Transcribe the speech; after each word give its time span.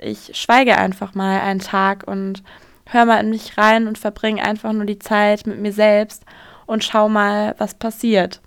Ich 0.00 0.30
schweige 0.34 0.78
einfach 0.78 1.14
mal 1.14 1.40
einen 1.40 1.60
Tag 1.60 2.04
und 2.06 2.42
höre 2.86 3.06
mal 3.06 3.20
in 3.20 3.30
mich 3.30 3.56
rein 3.58 3.86
und 3.86 3.98
verbringe 3.98 4.42
einfach 4.42 4.72
nur 4.72 4.84
die 4.84 4.98
Zeit 4.98 5.46
mit 5.46 5.58
mir 5.58 5.72
selbst 5.72 6.24
und 6.66 6.84
schau 6.84 7.08
mal, 7.08 7.54
was 7.58 7.74
passiert. 7.74 8.40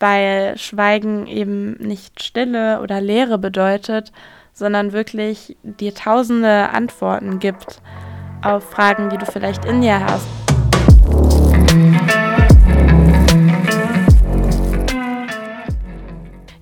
Weil 0.00 0.58
Schweigen 0.58 1.26
eben 1.26 1.74
nicht 1.74 2.22
Stille 2.22 2.80
oder 2.80 3.00
Leere 3.00 3.38
bedeutet, 3.38 4.12
sondern 4.52 4.92
wirklich 4.92 5.56
dir 5.62 5.94
tausende 5.94 6.70
Antworten 6.70 7.38
gibt 7.38 7.80
auf 8.42 8.70
Fragen, 8.70 9.10
die 9.10 9.18
du 9.18 9.26
vielleicht 9.26 9.64
in 9.64 9.80
dir 9.80 10.00
hast. 10.04 10.43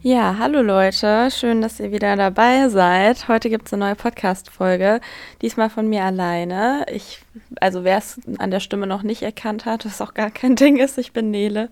Ja, 0.04 0.34
hallo 0.36 0.62
Leute, 0.62 1.28
schön, 1.30 1.60
dass 1.62 1.78
ihr 1.78 1.92
wieder 1.92 2.16
dabei 2.16 2.68
seid. 2.70 3.28
Heute 3.28 3.48
gibt 3.48 3.68
es 3.68 3.72
eine 3.72 3.84
neue 3.84 3.94
Podcast-Folge, 3.94 5.00
diesmal 5.42 5.70
von 5.70 5.88
mir 5.88 6.02
alleine. 6.02 6.84
Ich, 6.92 7.20
also 7.60 7.84
wer 7.84 7.98
es 7.98 8.18
an 8.38 8.50
der 8.50 8.58
Stimme 8.58 8.88
noch 8.88 9.04
nicht 9.04 9.22
erkannt 9.22 9.64
hat, 9.64 9.86
was 9.86 10.00
auch 10.00 10.12
gar 10.12 10.32
kein 10.32 10.56
Ding 10.56 10.78
ist, 10.78 10.98
ich 10.98 11.12
bin 11.12 11.30
Nele. 11.30 11.70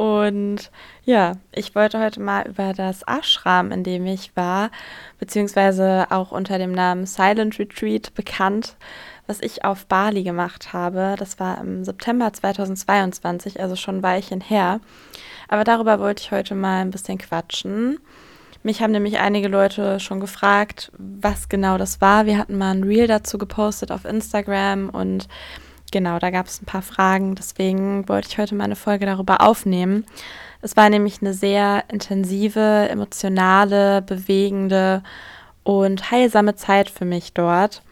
Und 0.00 0.70
ja, 1.04 1.34
ich 1.52 1.74
wollte 1.74 2.00
heute 2.00 2.20
mal 2.20 2.48
über 2.48 2.72
das 2.72 3.02
Ashram, 3.02 3.70
in 3.70 3.84
dem 3.84 4.06
ich 4.06 4.34
war, 4.34 4.70
beziehungsweise 5.18 6.06
auch 6.08 6.32
unter 6.32 6.56
dem 6.56 6.72
Namen 6.72 7.04
Silent 7.04 7.58
Retreat 7.58 8.14
bekannt, 8.14 8.76
was 9.26 9.42
ich 9.42 9.62
auf 9.62 9.84
Bali 9.84 10.22
gemacht 10.22 10.72
habe. 10.72 11.16
Das 11.18 11.38
war 11.38 11.60
im 11.60 11.84
September 11.84 12.32
2022, 12.32 13.60
also 13.60 13.76
schon 13.76 13.98
ein 13.98 14.02
Weilchen 14.02 14.40
her. 14.40 14.80
Aber 15.48 15.64
darüber 15.64 16.00
wollte 16.00 16.22
ich 16.22 16.32
heute 16.32 16.54
mal 16.54 16.80
ein 16.80 16.92
bisschen 16.92 17.18
quatschen. 17.18 17.98
Mich 18.62 18.80
haben 18.80 18.92
nämlich 18.92 19.18
einige 19.18 19.48
Leute 19.48 20.00
schon 20.00 20.18
gefragt, 20.18 20.90
was 20.96 21.50
genau 21.50 21.76
das 21.76 22.00
war. 22.00 22.24
Wir 22.24 22.38
hatten 22.38 22.56
mal 22.56 22.70
ein 22.74 22.84
Reel 22.84 23.06
dazu 23.06 23.36
gepostet 23.36 23.92
auf 23.92 24.06
Instagram 24.06 24.88
und 24.88 25.28
genau, 25.90 26.18
da 26.18 26.30
gab 26.30 26.46
es 26.46 26.60
ein 26.60 26.66
paar 26.66 26.82
Fragen. 26.82 27.34
Deswegen 27.34 28.08
wollte 28.08 28.28
ich 28.28 28.38
heute 28.38 28.54
mal 28.54 28.64
eine 28.64 28.76
Folge 28.76 29.06
darüber 29.06 29.40
aufnehmen. 29.40 30.04
Es 30.62 30.76
war 30.76 30.90
nämlich 30.90 31.20
eine 31.20 31.34
sehr 31.34 31.84
intensive, 31.88 32.88
emotionale, 32.90 34.02
bewegende 34.02 35.02
und 35.62 36.10
heilsame 36.10 36.54
Zeit 36.54 36.90
für 36.90 37.04
mich 37.04 37.32
dort. 37.32 37.82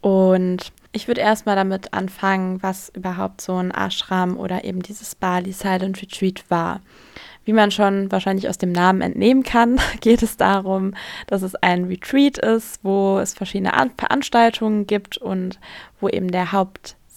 Und 0.00 0.72
ich 0.92 1.06
würde 1.06 1.20
erstmal 1.20 1.56
damit 1.56 1.92
anfangen, 1.92 2.62
was 2.62 2.88
überhaupt 2.88 3.40
so 3.40 3.56
ein 3.56 3.70
Ashram 3.70 4.38
oder 4.38 4.64
eben 4.64 4.82
dieses 4.82 5.14
Bali 5.14 5.52
Silent 5.52 6.00
Retreat 6.00 6.44
war. 6.48 6.80
Wie 7.44 7.52
man 7.52 7.70
schon 7.70 8.10
wahrscheinlich 8.12 8.48
aus 8.48 8.58
dem 8.58 8.72
Namen 8.72 9.00
entnehmen 9.00 9.42
kann, 9.42 9.80
geht 10.00 10.22
es 10.22 10.36
darum, 10.36 10.94
dass 11.26 11.42
es 11.42 11.54
ein 11.56 11.84
Retreat 11.84 12.38
ist, 12.38 12.80
wo 12.82 13.18
es 13.18 13.34
verschiedene 13.34 13.72
Veranstaltungen 13.96 14.86
gibt 14.86 15.18
und 15.18 15.58
wo 16.00 16.08
eben 16.08 16.30
der 16.30 16.52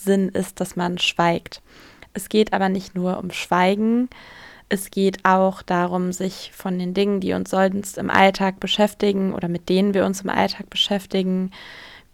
Hauptsinn 0.01 0.29
ist, 0.29 0.59
dass 0.59 0.75
man 0.75 0.97
schweigt. 0.97 1.61
Es 2.13 2.27
geht 2.27 2.53
aber 2.53 2.69
nicht 2.69 2.95
nur 2.95 3.19
um 3.19 3.29
Schweigen, 3.31 4.09
es 4.67 4.89
geht 4.89 5.19
auch 5.23 5.61
darum, 5.61 6.11
sich 6.11 6.51
von 6.53 6.79
den 6.79 6.93
Dingen, 6.93 7.19
die 7.19 7.33
uns 7.33 7.49
sonst 7.49 7.97
im 7.97 8.09
Alltag 8.09 8.59
beschäftigen 8.59 9.33
oder 9.33 9.47
mit 9.47 9.69
denen 9.69 9.93
wir 9.93 10.05
uns 10.05 10.21
im 10.21 10.29
Alltag 10.29 10.69
beschäftigen, 10.69 11.51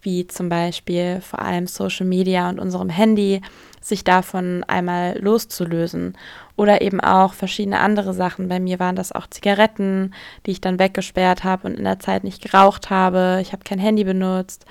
wie 0.02 0.28
zum 0.28 0.50
Beispiel 0.50 1.22
vor 1.22 1.40
allem 1.40 1.68
Social 1.68 2.06
Media 2.06 2.50
und 2.50 2.60
unserem 2.60 2.90
Handy, 2.90 3.42
sich 3.80 4.04
davon 4.04 4.64
einmal 4.68 5.18
loszulösen. 5.20 6.18
Oder 6.56 6.82
eben 6.82 7.00
auch 7.00 7.34
verschiedene 7.34 7.80
andere 7.80 8.14
Sachen. 8.14 8.50
Bei 8.50 8.60
mir 8.60 8.80
waren 8.80 8.96
das 8.96 9.12
auch 9.12 9.28
Zigaretten, 9.28 10.14
die 10.46 10.52
ich 10.52 10.62
dann 10.62 10.80
weggesperrt 10.80 11.44
habe 11.44 11.68
und 11.68 11.78
in 11.78 11.86
der 11.86 12.00
Zeit 12.00 12.24
nicht 12.24 12.42
geraucht 12.42 12.90
habe. 12.90 13.40
Ich 13.42 13.54
habe 13.54 13.64
kein 13.64 13.80
Handy 13.80 14.04
benutzt. 14.04 14.66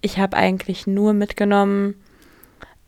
Ich 0.00 0.18
habe 0.18 0.36
eigentlich 0.36 0.86
nur 0.86 1.12
mitgenommen 1.12 1.96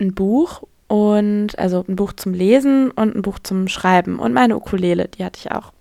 ein 0.01 0.15
Buch 0.15 0.63
und 0.89 1.59
also 1.59 1.85
ein 1.89 1.97
Buch 1.97 2.13
zum 2.13 2.33
Lesen 2.33 2.91
und 2.91 3.17
ein 3.17 3.23
Buch 3.23 3.39
zum 3.39 3.69
Schreiben 3.69 4.19
und 4.19 4.33
meine 4.33 4.57
Ukulele, 4.57 5.09
die 5.09 5.25
hatte 5.25 5.41
ich 5.41 5.53
auch. 5.53 5.73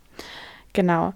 Genau. 0.73 1.13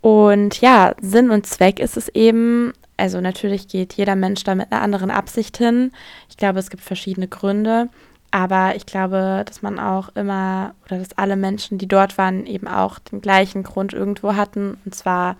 Und 0.00 0.60
ja, 0.60 0.94
Sinn 1.00 1.30
und 1.30 1.46
Zweck 1.46 1.78
ist 1.78 1.96
es 1.96 2.08
eben, 2.08 2.72
also 2.96 3.20
natürlich 3.20 3.68
geht 3.68 3.94
jeder 3.94 4.16
Mensch 4.16 4.44
da 4.44 4.54
mit 4.54 4.72
einer 4.72 4.82
anderen 4.82 5.10
Absicht 5.10 5.58
hin. 5.58 5.92
Ich 6.28 6.36
glaube, 6.36 6.58
es 6.58 6.70
gibt 6.70 6.82
verschiedene 6.82 7.28
Gründe. 7.28 7.88
Aber 8.32 8.76
ich 8.76 8.86
glaube, 8.86 9.42
dass 9.44 9.60
man 9.60 9.80
auch 9.80 10.10
immer 10.14 10.74
oder 10.86 10.98
dass 10.98 11.18
alle 11.18 11.36
Menschen, 11.36 11.78
die 11.78 11.88
dort 11.88 12.16
waren, 12.16 12.46
eben 12.46 12.68
auch 12.68 13.00
den 13.00 13.20
gleichen 13.20 13.64
Grund 13.64 13.92
irgendwo 13.92 14.36
hatten. 14.36 14.78
Und 14.84 14.94
zwar 14.94 15.36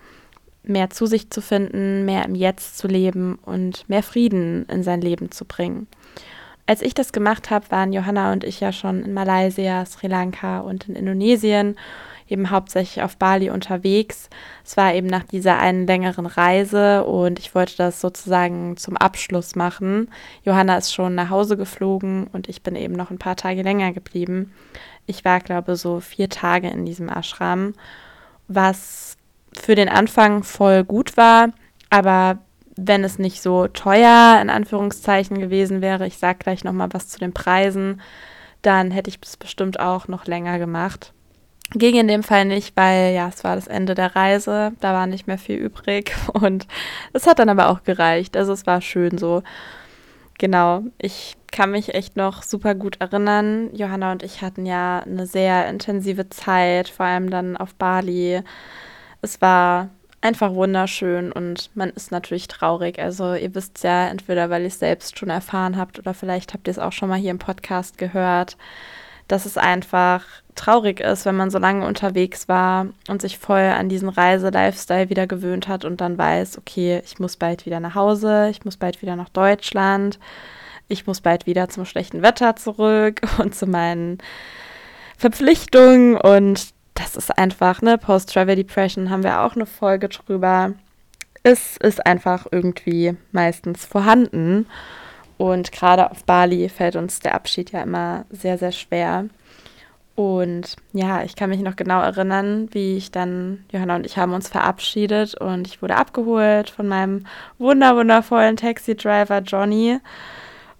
mehr 0.63 0.89
zu 0.89 1.05
sich 1.05 1.29
zu 1.29 1.41
finden, 1.41 2.05
mehr 2.05 2.25
im 2.25 2.35
Jetzt 2.35 2.77
zu 2.77 2.87
leben 2.87 3.39
und 3.45 3.87
mehr 3.87 4.03
Frieden 4.03 4.65
in 4.65 4.83
sein 4.83 5.01
Leben 5.01 5.31
zu 5.31 5.45
bringen. 5.45 5.87
Als 6.71 6.81
ich 6.81 6.93
das 6.93 7.11
gemacht 7.11 7.49
habe, 7.49 7.69
waren 7.69 7.91
Johanna 7.91 8.31
und 8.31 8.45
ich 8.45 8.61
ja 8.61 8.71
schon 8.71 9.03
in 9.03 9.13
Malaysia, 9.13 9.85
Sri 9.85 10.07
Lanka 10.07 10.61
und 10.61 10.87
in 10.87 10.95
Indonesien 10.95 11.75
eben 12.29 12.49
hauptsächlich 12.49 13.03
auf 13.03 13.17
Bali 13.17 13.49
unterwegs. 13.49 14.29
Es 14.63 14.77
war 14.77 14.93
eben 14.93 15.07
nach 15.07 15.23
dieser 15.23 15.59
einen 15.59 15.85
längeren 15.85 16.25
Reise 16.25 17.03
und 17.03 17.39
ich 17.39 17.53
wollte 17.55 17.75
das 17.75 17.99
sozusagen 17.99 18.77
zum 18.77 18.95
Abschluss 18.95 19.55
machen. 19.55 20.09
Johanna 20.45 20.77
ist 20.77 20.93
schon 20.93 21.13
nach 21.13 21.29
Hause 21.29 21.57
geflogen 21.57 22.27
und 22.31 22.47
ich 22.47 22.63
bin 22.63 22.77
eben 22.77 22.93
noch 22.93 23.11
ein 23.11 23.19
paar 23.19 23.35
Tage 23.35 23.63
länger 23.63 23.91
geblieben. 23.91 24.53
Ich 25.07 25.25
war, 25.25 25.41
glaube 25.41 25.73
ich, 25.73 25.79
so 25.81 25.99
vier 25.99 26.29
Tage 26.29 26.69
in 26.69 26.85
diesem 26.85 27.09
Ashram, 27.09 27.73
was 28.47 29.17
für 29.51 29.75
den 29.75 29.89
Anfang 29.89 30.43
voll 30.43 30.85
gut 30.85 31.17
war, 31.17 31.49
aber 31.89 32.37
wenn 32.83 33.03
es 33.03 33.19
nicht 33.19 33.41
so 33.41 33.67
teuer 33.67 34.39
in 34.41 34.49
Anführungszeichen 34.49 35.39
gewesen 35.39 35.81
wäre, 35.81 36.07
ich 36.07 36.17
sage 36.17 36.39
gleich 36.39 36.63
noch 36.63 36.73
mal 36.73 36.89
was 36.91 37.07
zu 37.07 37.19
den 37.19 37.33
Preisen, 37.33 38.01
dann 38.61 38.91
hätte 38.91 39.09
ich 39.09 39.19
es 39.21 39.37
bestimmt 39.37 39.79
auch 39.79 40.07
noch 40.07 40.25
länger 40.25 40.59
gemacht. 40.59 41.13
Ging 41.73 41.95
in 41.95 42.07
dem 42.07 42.23
Fall 42.23 42.45
nicht, 42.45 42.75
weil 42.75 43.13
ja, 43.13 43.29
es 43.29 43.43
war 43.43 43.55
das 43.55 43.67
Ende 43.67 43.95
der 43.95 44.15
Reise, 44.15 44.73
da 44.81 44.93
war 44.93 45.07
nicht 45.07 45.27
mehr 45.27 45.37
viel 45.37 45.55
übrig 45.57 46.13
und 46.33 46.67
es 47.13 47.27
hat 47.27 47.39
dann 47.39 47.49
aber 47.49 47.69
auch 47.69 47.83
gereicht. 47.83 48.35
Also 48.35 48.53
es 48.53 48.65
war 48.65 48.81
schön 48.81 49.17
so. 49.17 49.43
Genau, 50.37 50.81
ich 50.97 51.37
kann 51.51 51.71
mich 51.71 51.93
echt 51.93 52.17
noch 52.17 52.41
super 52.41 52.73
gut 52.73 52.99
erinnern. 52.99 53.69
Johanna 53.73 54.11
und 54.11 54.23
ich 54.23 54.41
hatten 54.41 54.65
ja 54.65 54.99
eine 54.99 55.27
sehr 55.27 55.69
intensive 55.69 56.29
Zeit, 56.29 56.89
vor 56.89 57.05
allem 57.05 57.29
dann 57.29 57.57
auf 57.57 57.75
Bali. 57.75 58.41
Es 59.21 59.39
war 59.39 59.89
einfach 60.21 60.53
wunderschön 60.53 61.31
und 61.31 61.71
man 61.75 61.89
ist 61.89 62.11
natürlich 62.11 62.47
traurig. 62.47 62.99
Also 62.99 63.33
ihr 63.33 63.53
wisst 63.55 63.83
ja, 63.83 64.07
entweder 64.07 64.49
weil 64.49 64.61
ihr 64.61 64.67
es 64.67 64.79
selbst 64.79 65.17
schon 65.17 65.29
erfahren 65.29 65.77
habt 65.77 65.99
oder 65.99 66.13
vielleicht 66.13 66.53
habt 66.53 66.67
ihr 66.67 66.71
es 66.71 66.79
auch 66.79 66.91
schon 66.91 67.09
mal 67.09 67.19
hier 67.19 67.31
im 67.31 67.39
Podcast 67.39 67.97
gehört 67.97 68.57
dass 69.31 69.45
es 69.45 69.57
einfach 69.57 70.25
traurig 70.55 70.99
ist, 70.99 71.25
wenn 71.25 71.37
man 71.37 71.49
so 71.49 71.57
lange 71.57 71.87
unterwegs 71.87 72.49
war 72.49 72.87
und 73.07 73.21
sich 73.21 73.37
voll 73.37 73.61
an 73.61 73.87
diesen 73.87 74.09
Reise-Lifestyle 74.09 75.09
wieder 75.09 75.25
gewöhnt 75.25 75.69
hat 75.69 75.85
und 75.85 76.01
dann 76.01 76.17
weiß, 76.17 76.57
okay, 76.57 77.01
ich 77.05 77.17
muss 77.19 77.37
bald 77.37 77.65
wieder 77.65 77.79
nach 77.79 77.95
Hause, 77.95 78.49
ich 78.51 78.65
muss 78.65 78.75
bald 78.75 79.01
wieder 79.01 79.15
nach 79.15 79.29
Deutschland, 79.29 80.19
ich 80.89 81.07
muss 81.07 81.21
bald 81.21 81.45
wieder 81.45 81.69
zum 81.69 81.85
schlechten 81.85 82.21
Wetter 82.21 82.57
zurück 82.57 83.21
und 83.37 83.55
zu 83.55 83.67
meinen 83.67 84.17
Verpflichtungen 85.17 86.17
und 86.17 86.73
das 86.93 87.15
ist 87.15 87.37
einfach, 87.37 87.81
ne, 87.81 87.97
Post-Travel 87.97 88.55
Depression 88.55 89.09
haben 89.09 89.23
wir 89.23 89.41
auch 89.41 89.55
eine 89.55 89.65
Folge 89.65 90.09
drüber. 90.09 90.73
Es 91.43 91.77
ist 91.77 92.05
einfach 92.05 92.45
irgendwie 92.51 93.15
meistens 93.31 93.85
vorhanden. 93.85 94.67
Und 95.37 95.71
gerade 95.71 96.11
auf 96.11 96.23
Bali 96.25 96.69
fällt 96.69 96.95
uns 96.95 97.19
der 97.19 97.33
Abschied 97.33 97.71
ja 97.71 97.81
immer 97.81 98.25
sehr, 98.29 98.57
sehr 98.57 98.71
schwer. 98.71 99.25
Und 100.15 100.75
ja, 100.93 101.23
ich 101.23 101.35
kann 101.35 101.49
mich 101.49 101.61
noch 101.61 101.75
genau 101.75 102.01
erinnern, 102.01 102.67
wie 102.71 102.97
ich 102.97 103.09
dann, 103.09 103.65
Johanna 103.71 103.95
und 103.95 104.05
ich 104.05 104.17
haben 104.17 104.33
uns 104.33 104.49
verabschiedet 104.49 105.35
und 105.35 105.67
ich 105.67 105.81
wurde 105.81 105.95
abgeholt 105.95 106.69
von 106.69 106.87
meinem 106.87 107.25
wunder 107.57 107.95
wundervollen 107.95 108.57
Taxi-Driver 108.57 109.39
Johnny. 109.39 109.99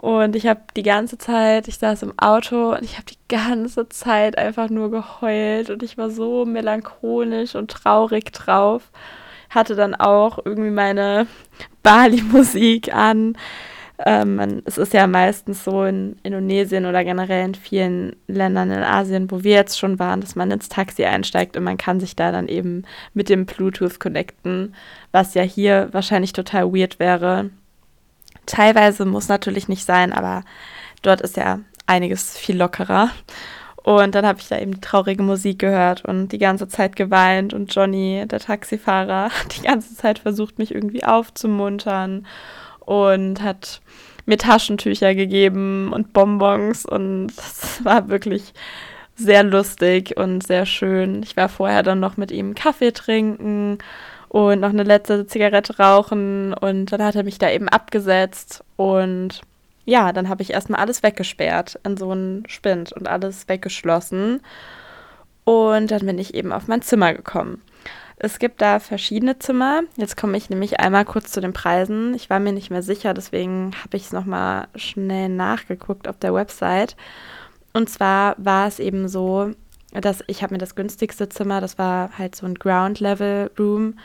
Und 0.02 0.36
ich 0.36 0.48
habe 0.48 0.62
die 0.76 0.82
ganze 0.82 1.20
Zeit, 1.20 1.68
ich 1.68 1.78
saß 1.78 2.02
im 2.02 2.18
Auto 2.18 2.72
und 2.72 2.82
ich 2.82 2.94
habe 2.94 3.06
die 3.06 3.20
ganze 3.30 3.88
Zeit 3.88 4.36
einfach 4.36 4.72
nur 4.72 4.90
geheult 4.90 5.70
und 5.70 5.84
ich 5.84 5.96
war 5.96 6.10
so 6.10 6.44
melancholisch 6.44 7.54
und 7.54 7.70
traurig 7.70 8.34
drauf. 8.34 8.90
Hatte 9.52 9.76
dann 9.76 9.94
auch 9.94 10.40
irgendwie 10.44 10.72
meine 10.72 11.28
Bali-Musik 11.84 12.92
an 12.96 13.36
ähm, 14.06 14.64
es 14.66 14.78
ist 14.80 14.94
ja 14.94 15.06
meistens 15.08 15.64
so 15.64 15.84
in 15.84 16.16
Indonesien 16.24 16.86
oder 16.86 17.04
generell 17.04 17.46
in 17.46 17.56
vielen 17.56 18.16
Ländern 18.28 18.72
in 18.72 18.84
Asien, 18.84 19.30
wo 19.30 19.44
wir 19.44 19.54
jetzt 19.54 19.78
schon 19.78 20.00
waren, 20.00 20.22
dass 20.22 20.36
man 20.36 20.50
ins 20.52 20.70
Taxi 20.70 21.06
einsteigt 21.06 21.58
und 21.58 21.64
man 21.64 21.78
kann 21.78 22.00
sich 22.00 22.16
da 22.16 22.32
dann 22.32 22.48
eben 22.48 22.84
mit 23.14 23.30
dem 23.30 23.46
Bluetooth 23.46 24.00
connecten, 24.00 24.74
was 25.12 25.34
ja 25.34 25.44
hier 25.44 25.90
wahrscheinlich 25.92 26.34
total 26.34 26.74
weird 26.74 27.00
wäre. 27.00 27.52
Teilweise 28.52 29.06
muss 29.06 29.30
natürlich 29.30 29.70
nicht 29.70 29.86
sein, 29.86 30.12
aber 30.12 30.44
dort 31.04 31.22
ist 31.22 31.38
ja 31.38 31.62
einiges 31.86 32.38
viel 32.38 32.58
lockerer. 32.58 33.10
Und 33.78 34.14
dann 34.14 34.26
habe 34.26 34.40
ich 34.42 34.50
da 34.50 34.60
eben 34.60 34.82
traurige 34.82 35.24
Musik 35.24 35.60
gehört 35.60 36.04
und 36.04 36.34
die 36.34 36.38
ganze 36.38 36.68
Zeit 36.68 36.98
geweint. 36.98 37.54
Und 37.54 37.74
Johnny, 37.74 38.26
der 38.30 38.42
Taxifahrer, 38.42 39.30
hat 39.30 39.56
die 39.58 39.62
ganze 39.62 39.96
Zeit 39.96 40.20
versucht, 40.20 40.60
mich 40.60 40.76
irgendwie 40.76 41.06
aufzumuntern 41.06 42.28
und 42.82 43.42
hat 43.42 43.80
mir 44.26 44.38
Taschentücher 44.38 45.16
gegeben 45.16 45.94
und 45.94 46.12
Bonbons. 46.12 46.86
Und 46.86 47.28
das 47.28 47.80
war 47.86 48.10
wirklich 48.10 48.54
sehr 49.16 49.44
lustig 49.44 50.18
und 50.18 50.46
sehr 50.46 50.66
schön. 50.66 51.24
Ich 51.24 51.38
war 51.38 51.48
vorher 51.48 51.84
dann 51.84 52.02
noch 52.02 52.18
mit 52.18 52.32
ihm 52.32 52.54
Kaffee 52.54 52.92
trinken 52.92 53.78
und 54.32 54.62
noch 54.62 54.70
eine 54.70 54.84
letzte 54.84 55.28
Zigarette 55.28 55.78
rauchen. 55.78 56.54
Und 56.54 56.94
dann 56.94 57.04
hat 57.04 57.16
er 57.16 57.24
mich 57.24 57.38
da 57.38 57.50
eben 57.52 57.68
abgesetzt 57.68 58.64
und 58.78 59.42
ja, 59.84 60.14
dann 60.14 60.30
habe 60.30 60.42
ich 60.42 60.54
erstmal 60.54 60.80
alles 60.80 61.04
weggesperrt 61.04 61.78
in 61.84 61.98
so 61.98 62.12
einen 62.12 62.48
Spind 62.48 62.94
und 62.94 63.10
alles 63.10 63.50
weggeschlossen. 63.50 64.40
Und 65.44 65.92
dann 65.92 66.06
bin 66.06 66.18
ich 66.18 66.34
eben 66.34 66.54
auf 66.54 66.68
mein 66.68 66.82
Zimmer 66.82 67.14
gekommen. 67.14 67.62
Es 68.16 68.40
gibt 68.40 68.62
da 68.62 68.80
verschiedene 68.80 69.38
Zimmer. 69.40 69.82
Jetzt 69.98 70.16
komme 70.16 70.38
ich 70.38 70.50
nämlich 70.50 70.80
einmal 70.80 71.04
kurz 71.04 71.32
zu 71.32 71.42
den 71.42 71.52
Preisen. 71.52 72.14
Ich 72.14 72.30
war 72.30 72.40
mir 72.40 72.54
nicht 72.54 72.70
mehr 72.70 72.84
sicher, 72.84 73.14
deswegen 73.14 73.72
habe 73.84 73.98
ich 73.98 74.04
es 74.04 74.12
nochmal 74.14 74.68
schnell 74.76 75.28
nachgeguckt 75.28 76.08
auf 76.08 76.20
der 76.20 76.34
Website. 76.34 76.96
Und 77.74 77.90
zwar 77.90 78.36
war 78.38 78.68
es 78.68 78.80
eben 78.80 79.10
so, 79.10 79.52
dass 80.00 80.24
ich 80.28 80.44
habe 80.44 80.54
mir 80.54 80.60
das 80.60 80.76
günstigste 80.76 81.30
Zimmer, 81.30 81.60
das 81.60 81.78
war 81.78 82.18
halt 82.18 82.36
so 82.36 82.46
ein 82.46 82.56
Ground 82.56 83.00
Level 83.00 83.52
Room 83.60 83.96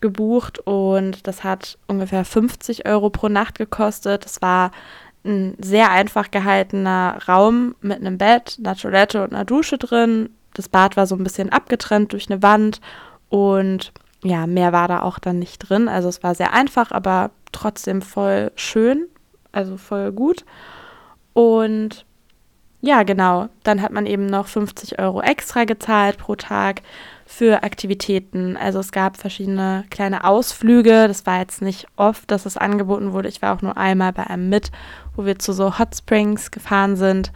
gebucht 0.00 0.58
und 0.60 1.26
das 1.26 1.44
hat 1.44 1.78
ungefähr 1.86 2.24
50 2.24 2.86
Euro 2.86 3.10
pro 3.10 3.28
Nacht 3.28 3.58
gekostet. 3.58 4.24
Das 4.24 4.42
war 4.42 4.70
ein 5.24 5.56
sehr 5.58 5.90
einfach 5.90 6.30
gehaltener 6.30 7.18
Raum 7.26 7.74
mit 7.80 7.98
einem 7.98 8.18
Bett, 8.18 8.58
einer 8.58 8.76
Toilette 8.76 9.24
und 9.24 9.32
einer 9.32 9.44
Dusche 9.44 9.78
drin. 9.78 10.30
Das 10.52 10.68
Bad 10.68 10.96
war 10.96 11.06
so 11.06 11.16
ein 11.16 11.24
bisschen 11.24 11.50
abgetrennt 11.50 12.12
durch 12.12 12.30
eine 12.30 12.42
Wand 12.42 12.80
und 13.28 13.92
ja, 14.22 14.46
mehr 14.46 14.72
war 14.72 14.88
da 14.88 15.02
auch 15.02 15.18
dann 15.18 15.38
nicht 15.38 15.58
drin. 15.58 15.88
Also 15.88 16.08
es 16.08 16.22
war 16.22 16.34
sehr 16.34 16.52
einfach, 16.52 16.92
aber 16.92 17.30
trotzdem 17.52 18.02
voll 18.02 18.52
schön, 18.56 19.06
also 19.52 19.76
voll 19.76 20.12
gut. 20.12 20.44
Und 21.32 22.06
ja, 22.84 23.02
genau, 23.02 23.48
dann 23.62 23.80
hat 23.80 23.92
man 23.92 24.04
eben 24.04 24.26
noch 24.26 24.46
50 24.46 24.98
Euro 24.98 25.22
extra 25.22 25.64
gezahlt 25.64 26.18
pro 26.18 26.34
Tag 26.34 26.82
für 27.24 27.62
Aktivitäten. 27.62 28.58
Also 28.58 28.78
es 28.78 28.92
gab 28.92 29.16
verschiedene 29.16 29.84
kleine 29.88 30.24
Ausflüge. 30.24 31.08
Das 31.08 31.24
war 31.24 31.40
jetzt 31.40 31.62
nicht 31.62 31.86
oft, 31.96 32.30
dass 32.30 32.44
es 32.44 32.58
angeboten 32.58 33.14
wurde. 33.14 33.28
Ich 33.28 33.40
war 33.40 33.56
auch 33.56 33.62
nur 33.62 33.78
einmal 33.78 34.12
bei 34.12 34.26
einem 34.26 34.50
mit, 34.50 34.70
wo 35.16 35.24
wir 35.24 35.38
zu 35.38 35.54
so 35.54 35.78
Hot 35.78 35.96
Springs 35.96 36.50
gefahren 36.50 36.96
sind. 36.96 37.32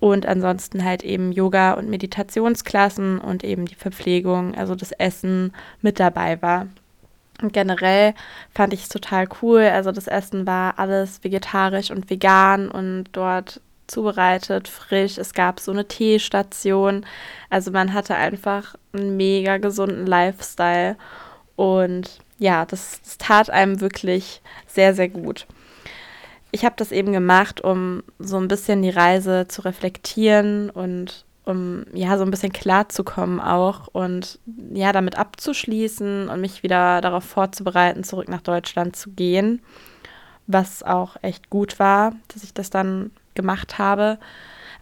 Und 0.00 0.26
ansonsten 0.26 0.84
halt 0.84 1.02
eben 1.02 1.32
Yoga- 1.32 1.72
und 1.72 1.88
Meditationsklassen 1.88 3.18
und 3.18 3.42
eben 3.42 3.64
die 3.64 3.76
Verpflegung, 3.76 4.54
also 4.54 4.74
das 4.74 4.92
Essen 4.92 5.54
mit 5.80 5.98
dabei 5.98 6.42
war. 6.42 6.66
Und 7.40 7.54
generell 7.54 8.12
fand 8.52 8.74
ich 8.74 8.82
es 8.82 8.88
total 8.90 9.28
cool. 9.40 9.62
Also 9.62 9.92
das 9.92 10.08
Essen 10.08 10.46
war 10.46 10.78
alles 10.78 11.24
vegetarisch 11.24 11.90
und 11.90 12.10
vegan 12.10 12.70
und 12.70 13.04
dort 13.12 13.62
zubereitet, 13.86 14.68
frisch. 14.68 15.18
Es 15.18 15.34
gab 15.34 15.60
so 15.60 15.72
eine 15.72 15.86
Teestation. 15.86 17.04
Also 17.50 17.70
man 17.70 17.92
hatte 17.92 18.14
einfach 18.14 18.74
einen 18.92 19.16
mega 19.16 19.58
gesunden 19.58 20.06
Lifestyle. 20.06 20.96
Und 21.56 22.20
ja, 22.38 22.64
das, 22.66 23.00
das 23.02 23.18
tat 23.18 23.50
einem 23.50 23.80
wirklich 23.80 24.42
sehr, 24.66 24.94
sehr 24.94 25.08
gut. 25.08 25.46
Ich 26.50 26.64
habe 26.64 26.74
das 26.76 26.92
eben 26.92 27.12
gemacht, 27.12 27.62
um 27.62 28.02
so 28.18 28.36
ein 28.36 28.48
bisschen 28.48 28.82
die 28.82 28.90
Reise 28.90 29.46
zu 29.48 29.62
reflektieren 29.62 30.70
und 30.70 31.24
um 31.44 31.84
ja 31.92 32.16
so 32.16 32.24
ein 32.24 32.30
bisschen 32.30 32.52
klarzukommen 32.52 33.40
auch 33.40 33.88
und 33.88 34.38
ja 34.72 34.92
damit 34.92 35.18
abzuschließen 35.18 36.28
und 36.28 36.40
mich 36.40 36.62
wieder 36.62 37.00
darauf 37.00 37.24
vorzubereiten, 37.24 38.04
zurück 38.04 38.28
nach 38.28 38.40
Deutschland 38.40 38.96
zu 38.96 39.10
gehen, 39.10 39.60
was 40.46 40.82
auch 40.82 41.16
echt 41.22 41.50
gut 41.50 41.78
war, 41.78 42.12
dass 42.32 42.44
ich 42.44 42.54
das 42.54 42.70
dann 42.70 43.10
gemacht 43.34 43.78
habe. 43.78 44.18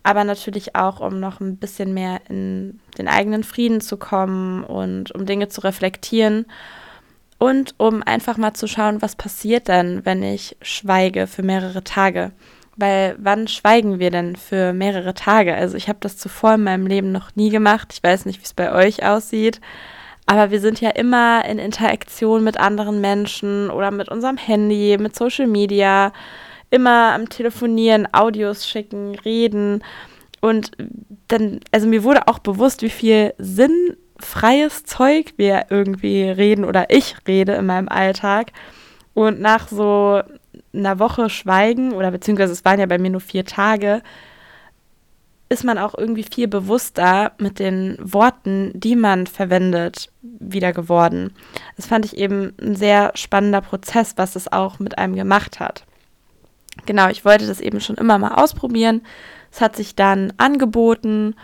Aber 0.03 0.25
natürlich 0.25 0.75
auch, 0.75 1.01
um 1.01 1.21
noch 1.21 1.41
ein 1.41 1.57
bisschen 1.57 1.95
mehr 1.95 2.21
in 2.29 2.81
den 2.99 3.09
eigenen 3.09 3.45
Frieden 3.45 3.81
zu 3.81 3.97
kommen 3.97 4.65
und 4.65 5.13
um 5.13 5.27
Dinge 5.27 5.49
zu 5.49 5.61
reflektieren 5.63 6.47
und 7.43 7.75
um 7.77 8.05
einfach 8.05 8.37
mal 8.37 8.55
zu 8.55 8.69
schauen, 8.69 9.03
was 9.03 9.17
passiert 9.17 9.67
denn, 9.67 10.05
wenn 10.05 10.23
ich 10.23 10.57
schweige 10.63 11.27
für 11.27 11.43
mehrere 11.43 11.83
Tage. 11.83 12.31
Weil 12.77 13.17
wann 13.19 13.49
schweigen 13.49 13.99
wir 13.99 14.11
denn 14.11 14.37
für 14.37 14.73
mehrere 14.73 15.13
Tage? 15.13 15.55
Also 15.55 15.77
ich 15.77 15.89
habe 15.89 15.99
das 16.01 16.17
zuvor 16.17 16.55
in 16.55 16.63
meinem 16.63 16.87
Leben 16.87 17.11
noch 17.11 17.35
nie 17.35 17.51
gemacht. 17.51 17.93
Ich 17.93 18.03
weiß 18.03 18.27
nicht, 18.27 18.39
wie 18.39 18.45
es 18.45 18.55
bei 18.55 18.73
euch 18.73 19.05
aussieht. 19.05 19.61
Aber 20.27 20.53
wir 20.53 20.61
sind 20.61 20.81
ja 20.81 20.91
immer 20.91 21.45
in 21.45 21.59
Interaktion 21.59 22.45
mit 22.45 22.59
anderen 22.59 23.01
Menschen 23.01 23.71
oder 23.71 23.91
mit 23.91 24.09
unserem 24.09 24.37
Handy, 24.37 24.97
mit 24.99 25.17
Social 25.17 25.49
Media 25.49 26.13
immer 26.73 27.13
am 27.13 27.29
Telefonieren, 27.29 28.09
Audios 28.13 28.67
schicken, 28.67 29.15
reden. 29.15 29.85
Und 30.41 30.73
dann, 31.29 31.61
also 31.71 31.87
mir 31.87 32.03
wurde 32.03 32.27
auch 32.27 32.39
bewusst, 32.39 32.83
wie 32.83 32.91
viel 32.91 33.35
sinnfreies 33.39 34.85
Zeug 34.85 35.35
wir 35.37 35.67
irgendwie 35.69 36.25
reden 36.25 36.65
oder 36.65 36.87
ich 36.89 37.15
rede 37.29 37.53
in 37.53 37.67
meinem 37.67 37.89
Alltag. 37.89 38.53
Und 39.15 39.41
nach 39.41 39.69
so 39.69 40.23
einer 40.73 40.99
Woche 40.99 41.29
Schweigen, 41.29 41.93
oder 41.93 42.11
beziehungsweise 42.11 42.53
es 42.55 42.65
waren 42.65 42.81
ja 42.81 42.87
bei 42.87 42.99
mir 42.99 43.11
nur 43.11 43.21
vier 43.21 43.45
Tage, 43.45 44.03
ist 45.51 45.65
man 45.65 45.77
auch 45.77 45.95
irgendwie 45.95 46.23
viel 46.23 46.49
bewusster 46.49 47.33
mit 47.37 47.59
den 47.59 47.99
Worten, 48.01 48.73
die 48.73 48.97
man 48.97 49.27
verwendet, 49.27 50.11
wieder 50.23 50.73
geworden. 50.73 51.35
Das 51.77 51.87
fand 51.87 52.07
ich 52.07 52.17
eben 52.17 52.55
ein 52.59 52.75
sehr 52.75 53.13
spannender 53.15 53.61
Prozess, 53.61 54.15
was 54.17 54.35
es 54.35 54.51
auch 54.51 54.79
mit 54.79 54.97
einem 54.97 55.15
gemacht 55.15 55.61
hat 55.61 55.85
genau, 56.87 57.09
ich 57.09 57.25
wollte 57.25 57.47
das 57.47 57.61
eben 57.61 57.81
schon 57.81 57.97
immer 57.97 58.19
mal 58.19 58.35
ausprobieren. 58.35 59.03
Es 59.51 59.61
hat 59.61 59.77
sich 59.77 59.95
dann 59.95 60.33
angeboten 60.39 61.35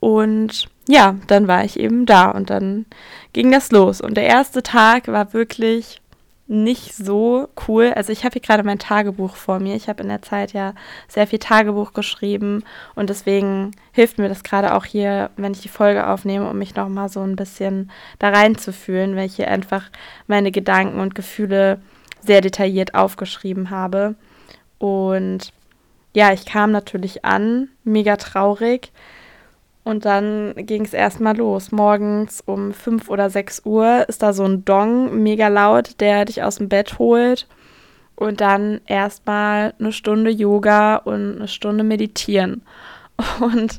und 0.00 0.68
ja, 0.88 1.16
dann 1.28 1.46
war 1.46 1.64
ich 1.64 1.78
eben 1.78 2.06
da 2.06 2.30
und 2.30 2.50
dann 2.50 2.86
ging 3.32 3.52
das 3.52 3.70
los. 3.70 4.00
Und 4.00 4.16
der 4.16 4.26
erste 4.26 4.62
Tag 4.62 5.08
war 5.08 5.32
wirklich 5.32 6.02
nicht 6.48 6.94
so 6.94 7.48
cool. 7.66 7.92
Also 7.94 8.12
ich 8.12 8.24
habe 8.24 8.34
hier 8.34 8.42
gerade 8.42 8.62
mein 8.62 8.78
Tagebuch 8.78 9.36
vor 9.36 9.58
mir. 9.60 9.74
Ich 9.74 9.88
habe 9.88 10.02
in 10.02 10.08
der 10.08 10.22
Zeit 10.22 10.52
ja 10.52 10.74
sehr 11.08 11.26
viel 11.26 11.38
Tagebuch 11.38 11.92
geschrieben 11.94 12.64
und 12.94 13.10
deswegen 13.10 13.70
hilft 13.92 14.18
mir 14.18 14.28
das 14.28 14.42
gerade 14.42 14.74
auch 14.74 14.84
hier, 14.84 15.30
wenn 15.36 15.52
ich 15.52 15.62
die 15.62 15.68
Folge 15.68 16.06
aufnehme, 16.06 16.50
um 16.50 16.58
mich 16.58 16.74
nochmal 16.74 17.08
so 17.08 17.20
ein 17.20 17.36
bisschen 17.36 17.90
da 18.18 18.30
reinzufühlen, 18.30 19.16
weil 19.16 19.26
ich 19.26 19.36
hier 19.36 19.48
einfach 19.48 19.84
meine 20.26 20.50
Gedanken 20.50 21.00
und 21.00 21.14
Gefühle 21.14 21.80
sehr 22.20 22.40
detailliert 22.40 22.94
aufgeschrieben 22.94 23.70
habe. 23.70 24.14
Und 24.82 25.52
ja, 26.12 26.32
ich 26.32 26.44
kam 26.44 26.72
natürlich 26.72 27.24
an, 27.24 27.68
mega 27.84 28.16
traurig. 28.16 28.90
Und 29.84 30.04
dann 30.04 30.54
ging 30.56 30.84
es 30.84 30.92
erstmal 30.92 31.36
los. 31.36 31.70
Morgens 31.70 32.40
um 32.40 32.72
5 32.72 33.08
oder 33.08 33.30
6 33.30 33.62
Uhr 33.64 34.04
ist 34.08 34.24
da 34.24 34.32
so 34.32 34.44
ein 34.44 34.64
Dong, 34.64 35.22
mega 35.22 35.46
laut, 35.46 36.00
der 36.00 36.24
dich 36.24 36.42
aus 36.42 36.56
dem 36.56 36.68
Bett 36.68 36.98
holt. 36.98 37.46
Und 38.16 38.40
dann 38.40 38.80
erstmal 38.86 39.72
eine 39.78 39.92
Stunde 39.92 40.30
Yoga 40.30 40.96
und 40.96 41.36
eine 41.36 41.48
Stunde 41.48 41.84
meditieren. 41.84 42.62
Und 43.40 43.78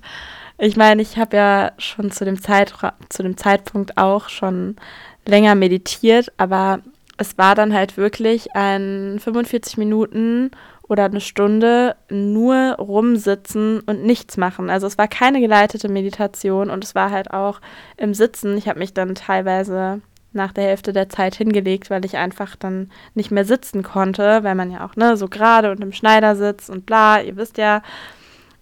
ich 0.57 0.77
meine, 0.77 1.01
ich 1.01 1.17
habe 1.17 1.36
ja 1.36 1.72
schon 1.79 2.12
zu 2.12 2.24
dem, 2.24 2.41
Zeit, 2.41 2.74
zu 3.10 3.24
dem 3.24 3.36
Zeitpunkt 3.36 3.98
auch 3.98 4.29
schon 4.29 4.77
länger 5.25 5.55
meditiert, 5.55 6.31
aber 6.38 6.79
es 7.17 7.38
war 7.38 7.55
dann 7.55 7.74
halt 7.74 7.98
wirklich 7.98 8.55
ein 8.55 9.19
45 9.19 9.77
Minuten 9.77 10.51
oder 10.88 11.06
eine 11.06 11.22
Stunde 11.22 11.96
nur 12.10 12.74
rumsitzen 12.74 13.80
und 13.82 14.04
nichts 14.04 14.38
machen. 14.38 14.70
Also 14.70 14.86
es 14.86 14.98
war 14.98 15.08
keine 15.08 15.40
geleitete 15.40 15.90
Meditation 15.90 16.70
und 16.70 16.84
es 16.84 16.94
war 16.94 17.10
halt 17.10 17.32
auch 17.32 17.62
im 17.98 18.13
Sitzen. 18.13 18.58
Ich 18.58 18.68
habe 18.68 18.80
mich 18.80 18.94
dann 18.94 19.16
teilweise 19.16 20.02
nach 20.34 20.52
der 20.52 20.66
Hälfte 20.66 20.94
der 20.94 21.10
Zeit 21.10 21.36
hingelegt, 21.36 21.90
weil 21.90 22.04
ich 22.06 22.18
einfach 22.18 22.56
dann 22.56 22.92
nicht 23.13 23.32
mehr 23.32 23.46
sitzen 23.46 23.84
konnte, 23.84 24.44
weil 24.44 24.56
man 24.56 24.72
ja 24.72 24.86
auch 24.86 24.96
ne, 24.96 25.16
so 25.16 25.28
gerade 25.28 25.72
und 25.72 25.82
im 25.82 25.94
Schneidersitz 25.94 26.70
und 26.70 26.86
bla, 26.86 27.22
ihr 27.22 27.38
wisst 27.38 27.58
ja. 27.58 27.82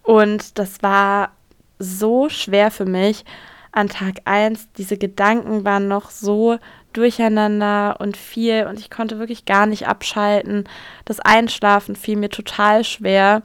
Und 0.03 0.59
das 0.59 0.83
war 0.83 1.31
so 1.79 2.29
schwer 2.29 2.71
für 2.71 2.85
mich 2.85 3.25
an 3.71 3.89
Tag 3.89 4.21
1. 4.25 4.73
Diese 4.77 4.97
Gedanken 4.97 5.65
waren 5.65 5.87
noch 5.87 6.09
so 6.09 6.57
durcheinander 6.93 7.97
und 7.99 8.17
viel 8.17 8.65
und 8.67 8.79
ich 8.79 8.89
konnte 8.89 9.19
wirklich 9.19 9.45
gar 9.45 9.65
nicht 9.65 9.87
abschalten. 9.87 10.65
Das 11.05 11.19
Einschlafen 11.19 11.95
fiel 11.95 12.17
mir 12.17 12.29
total 12.29 12.83
schwer. 12.83 13.43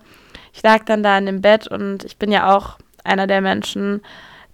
Ich 0.52 0.62
lag 0.62 0.84
dann 0.84 1.02
da 1.02 1.16
in 1.18 1.26
dem 1.26 1.42
Bett 1.42 1.68
und 1.68 2.04
ich 2.04 2.16
bin 2.16 2.32
ja 2.32 2.54
auch 2.54 2.78
einer 3.04 3.26
der 3.26 3.40
Menschen, 3.40 4.02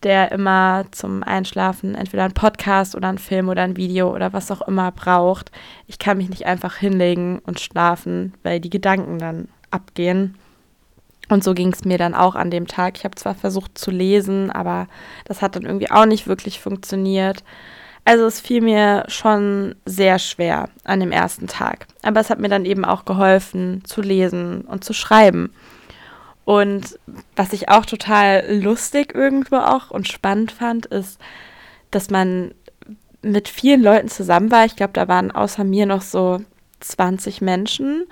der 0.02 0.32
immer 0.32 0.84
zum 0.90 1.22
Einschlafen 1.22 1.94
entweder 1.94 2.24
einen 2.24 2.34
Podcast 2.34 2.96
oder 2.96 3.08
einen 3.08 3.18
Film 3.18 3.48
oder 3.48 3.62
ein 3.62 3.76
Video 3.76 4.12
oder 4.12 4.32
was 4.32 4.50
auch 4.50 4.62
immer 4.62 4.90
braucht. 4.90 5.52
Ich 5.86 5.98
kann 5.98 6.18
mich 6.18 6.28
nicht 6.28 6.46
einfach 6.46 6.76
hinlegen 6.76 7.38
und 7.38 7.60
schlafen, 7.60 8.34
weil 8.42 8.60
die 8.60 8.70
Gedanken 8.70 9.18
dann 9.18 9.48
abgehen. 9.70 10.36
Und 11.32 11.42
so 11.42 11.54
ging 11.54 11.72
es 11.72 11.86
mir 11.86 11.96
dann 11.96 12.14
auch 12.14 12.34
an 12.34 12.50
dem 12.50 12.66
Tag. 12.66 12.98
Ich 12.98 13.04
habe 13.04 13.14
zwar 13.14 13.34
versucht 13.34 13.78
zu 13.78 13.90
lesen, 13.90 14.50
aber 14.50 14.86
das 15.24 15.40
hat 15.40 15.56
dann 15.56 15.64
irgendwie 15.64 15.90
auch 15.90 16.04
nicht 16.04 16.26
wirklich 16.26 16.60
funktioniert. 16.60 17.42
Also 18.04 18.26
es 18.26 18.38
fiel 18.38 18.60
mir 18.60 19.04
schon 19.08 19.74
sehr 19.86 20.18
schwer 20.18 20.68
an 20.84 21.00
dem 21.00 21.10
ersten 21.10 21.46
Tag. 21.46 21.86
Aber 22.02 22.20
es 22.20 22.28
hat 22.28 22.38
mir 22.38 22.50
dann 22.50 22.66
eben 22.66 22.84
auch 22.84 23.06
geholfen 23.06 23.82
zu 23.86 24.02
lesen 24.02 24.60
und 24.60 24.84
zu 24.84 24.92
schreiben. 24.92 25.54
Und 26.44 26.98
was 27.34 27.54
ich 27.54 27.70
auch 27.70 27.86
total 27.86 28.54
lustig 28.54 29.14
irgendwo 29.14 29.56
auch 29.56 29.90
und 29.90 30.08
spannend 30.08 30.52
fand, 30.52 30.84
ist, 30.84 31.18
dass 31.90 32.10
man 32.10 32.52
mit 33.22 33.48
vielen 33.48 33.82
Leuten 33.82 34.08
zusammen 34.08 34.50
war. 34.50 34.66
Ich 34.66 34.76
glaube, 34.76 34.92
da 34.92 35.08
waren 35.08 35.30
außer 35.30 35.64
mir 35.64 35.86
noch 35.86 36.02
so 36.02 36.42
20 36.80 37.40
Menschen. 37.40 38.04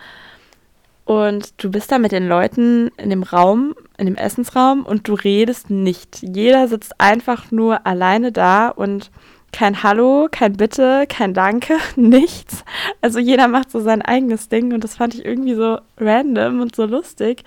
Und 1.11 1.61
du 1.61 1.73
bist 1.73 1.91
da 1.91 1.99
mit 1.99 2.13
den 2.13 2.29
Leuten 2.29 2.93
in 2.97 3.11
dem 3.11 3.25
Raum, 3.25 3.75
in 3.99 4.07
dem 4.07 4.15
Essensraum 4.15 4.87
und 4.87 5.09
du 5.09 5.15
redest 5.15 5.69
nicht. 5.69 6.23
Jeder 6.23 6.69
sitzt 6.69 7.01
einfach 7.01 7.51
nur 7.51 7.85
alleine 7.85 8.31
da 8.31 8.69
und 8.69 9.11
kein 9.53 9.83
Hallo, 9.83 10.29
kein 10.31 10.53
Bitte, 10.53 11.07
kein 11.09 11.35
Danke, 11.35 11.79
nichts. 11.97 12.65
Also 13.01 13.19
jeder 13.19 13.49
macht 13.49 13.73
so 13.73 13.81
sein 13.81 14.03
eigenes 14.03 14.51
Ding 14.51 14.73
und 14.73 14.85
das 14.85 14.95
fand 14.95 15.17
ich 15.17 15.25
irgendwie 15.25 15.57
so 15.57 15.81
random 15.99 16.61
und 16.61 16.77
so 16.77 16.85
lustig, 16.85 17.43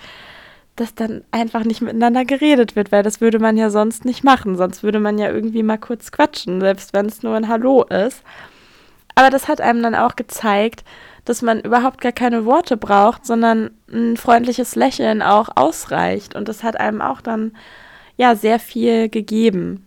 dass 0.76 0.94
dann 0.94 1.24
einfach 1.32 1.64
nicht 1.64 1.80
miteinander 1.80 2.26
geredet 2.26 2.76
wird, 2.76 2.92
weil 2.92 3.04
das 3.04 3.22
würde 3.22 3.40
man 3.40 3.56
ja 3.56 3.70
sonst 3.70 4.04
nicht 4.04 4.26
machen. 4.26 4.58
Sonst 4.58 4.84
würde 4.84 5.00
man 5.00 5.18
ja 5.18 5.32
irgendwie 5.32 5.64
mal 5.64 5.78
kurz 5.78 6.12
quatschen, 6.12 6.60
selbst 6.60 6.92
wenn 6.92 7.06
es 7.06 7.24
nur 7.24 7.34
ein 7.38 7.48
Hallo 7.48 7.84
ist. 7.84 8.24
Aber 9.16 9.30
das 9.30 9.48
hat 9.48 9.62
einem 9.62 9.82
dann 9.82 9.96
auch 9.96 10.18
gezeigt, 10.18 10.84
dass 11.26 11.42
man 11.42 11.62
überhaupt 11.62 12.02
gar 12.02 12.12
keine 12.12 12.46
Worte 12.46 12.78
braucht, 12.78 13.26
sondern 13.26 13.72
ein 13.92 14.18
freundliches 14.18 14.76
Lächeln 14.76 15.22
auch 15.22 15.50
ausreicht. 15.56 16.36
Und 16.36 16.48
das 16.48 16.64
hat 16.64 16.80
einem 16.80 17.02
auch 17.02 17.22
dann 17.22 17.56
ja 18.18 18.36
sehr 18.36 18.60
viel 18.60 19.10
gegeben. 19.10 19.86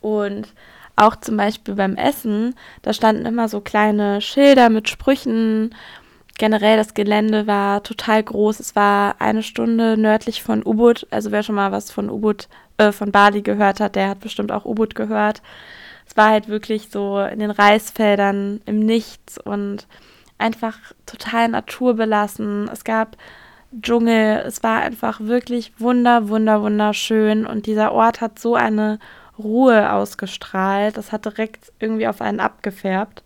Und 0.00 0.48
auch 0.96 1.16
zum 1.16 1.36
Beispiel 1.36 1.74
beim 1.74 1.94
Essen, 1.94 2.54
da 2.82 2.92
standen 2.92 3.24
immer 3.24 3.48
so 3.48 3.60
kleine 3.60 4.20
Schilder 4.20 4.68
mit 4.68 4.88
Sprüchen. 4.88 5.74
Generell 6.38 6.76
das 6.76 6.94
Gelände 6.94 7.46
war 7.46 7.82
total 7.82 8.22
groß. 8.22 8.60
Es 8.60 8.76
war 8.76 9.20
eine 9.20 9.42
Stunde 9.42 9.96
nördlich 9.96 10.42
von 10.42 10.64
Ubud. 10.64 11.06
Also 11.10 11.30
wer 11.30 11.42
schon 11.42 11.54
mal 11.54 11.72
was 11.72 11.90
von 11.90 12.10
Ubud, 12.10 12.48
äh, 12.78 12.92
von 12.92 13.12
Bali 13.12 13.42
gehört 13.42 13.80
hat, 13.80 13.96
der 13.96 14.08
hat 14.10 14.20
bestimmt 14.20 14.52
auch 14.52 14.64
Ubud 14.64 14.94
gehört. 14.94 15.42
Es 16.06 16.16
war 16.16 16.30
halt 16.30 16.48
wirklich 16.48 16.88
so 16.90 17.20
in 17.20 17.38
den 17.38 17.50
Reisfeldern 17.50 18.60
im 18.66 18.80
Nichts 18.80 19.38
und 19.38 19.86
einfach 20.38 20.78
total 21.06 21.48
naturbelassen. 21.48 22.68
Es 22.72 22.84
gab 22.84 23.16
Dschungel. 23.82 24.42
Es 24.46 24.62
war 24.62 24.80
einfach 24.80 25.20
wirklich 25.20 25.72
wunder, 25.78 26.28
wunder, 26.28 26.62
wunderschön. 26.62 27.46
Und 27.46 27.66
dieser 27.66 27.92
Ort 27.92 28.20
hat 28.20 28.38
so 28.38 28.54
eine 28.54 28.98
Ruhe 29.38 29.92
ausgestrahlt. 29.92 30.96
Das 30.96 31.12
hat 31.12 31.24
direkt 31.24 31.72
irgendwie 31.78 32.08
auf 32.08 32.20
einen 32.20 32.40
abgefärbt. 32.40 33.22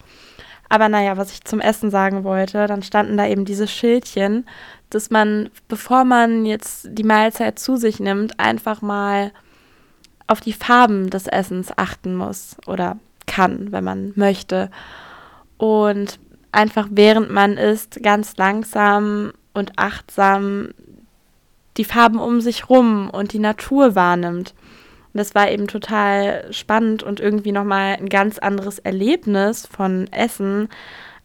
Aber 0.69 0.89
naja, 0.89 1.19
was 1.19 1.33
ich 1.33 1.45
zum 1.45 1.61
Essen 1.61 1.91
sagen 1.91 2.25
wollte, 2.25 2.67
dann 2.67 2.83
standen 2.83 3.19
da 3.19 3.27
eben 3.27 3.45
diese 3.45 3.69
Schildchen, 3.69 4.47
dass 4.89 5.11
man, 5.11 5.51
bevor 5.69 6.05
man 6.05 6.47
jetzt 6.47 6.89
die 6.91 7.05
Mahlzeit 7.05 7.59
zu 7.59 7.77
sich 7.77 8.01
nimmt, 8.01 8.41
einfach 8.41 8.81
mal 8.81 9.33
auf 10.27 10.41
die 10.41 10.55
Farben 10.55 11.11
des 11.11 11.27
Essens 11.27 11.73
achten 11.77 12.17
muss 12.17 12.57
oder 12.67 12.97
kann, 13.27 13.71
wenn 13.71 13.85
man 13.85 14.13
möchte. 14.17 14.71
Und 15.59 16.19
einfach 16.53 16.89
während 16.91 17.31
man 17.31 17.57
isst, 17.57 18.03
ganz 18.03 18.37
langsam 18.37 19.33
und 19.55 19.73
achtsam 19.77 20.69
die 21.77 21.85
Farben 21.85 22.19
um 22.19 22.41
sich 22.41 22.69
rum 22.69 23.11
und 23.11 23.33
die 23.33 23.39
Natur 23.39 23.95
wahrnimmt. 23.95 24.55
Und 25.13 25.19
das 25.19 25.35
war 25.35 25.51
eben 25.51 25.67
total 25.67 26.53
spannend 26.53 27.03
und 27.03 27.21
irgendwie 27.21 27.53
nochmal 27.53 27.97
ein 27.97 28.09
ganz 28.09 28.39
anderes 28.39 28.79
Erlebnis 28.79 29.67
von 29.67 30.07
Essen 30.13 30.69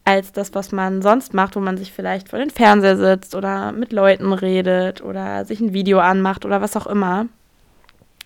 als 0.06 0.32
das, 0.32 0.54
was 0.54 0.72
man 0.72 1.02
sonst 1.02 1.34
macht, 1.34 1.58
wo 1.58 1.60
man 1.60 1.78
sich 1.78 1.92
vielleicht 1.92 2.30
vor 2.30 2.40
den 2.40 2.50
Fernseher 2.50 2.96
sitzt 2.96 3.36
oder 3.36 3.74
mit 3.74 3.92
Leuten 3.92 4.32
redet 4.32 5.02
oder 5.02 5.44
sich 5.44 5.60
ein 5.60 5.74
Video 5.74 6.00
anmacht 6.00 6.46
oder 6.46 6.62
was 6.62 6.78
auch 6.78 6.88
immer. 6.88 7.28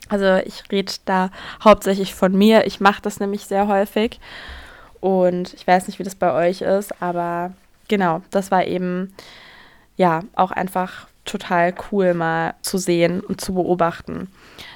Also 0.07 0.35
ich 0.45 0.63
rede 0.71 0.91
da 1.05 1.31
hauptsächlich 1.63 2.13
von 2.13 2.37
mir. 2.37 2.67
Ich 2.67 2.81
mache 2.81 3.01
das 3.01 3.19
nämlich 3.19 3.45
sehr 3.45 3.67
häufig. 3.67 4.19
Und 5.01 5.53
ich 5.55 5.67
weiß 5.67 5.87
nicht, 5.87 5.99
wie 5.99 6.03
das 6.03 6.15
bei 6.15 6.31
euch 6.31 6.61
ist, 6.61 7.01
aber 7.01 7.51
genau, 7.89 8.21
das 8.29 8.51
war 8.51 8.65
eben 8.65 9.13
ja 9.97 10.21
auch 10.35 10.51
einfach 10.51 11.07
total 11.25 11.73
cool 11.91 12.13
mal 12.13 12.53
zu 12.61 12.77
sehen 12.77 13.19
und 13.19 13.41
zu 13.41 13.53
beobachten. 13.53 14.29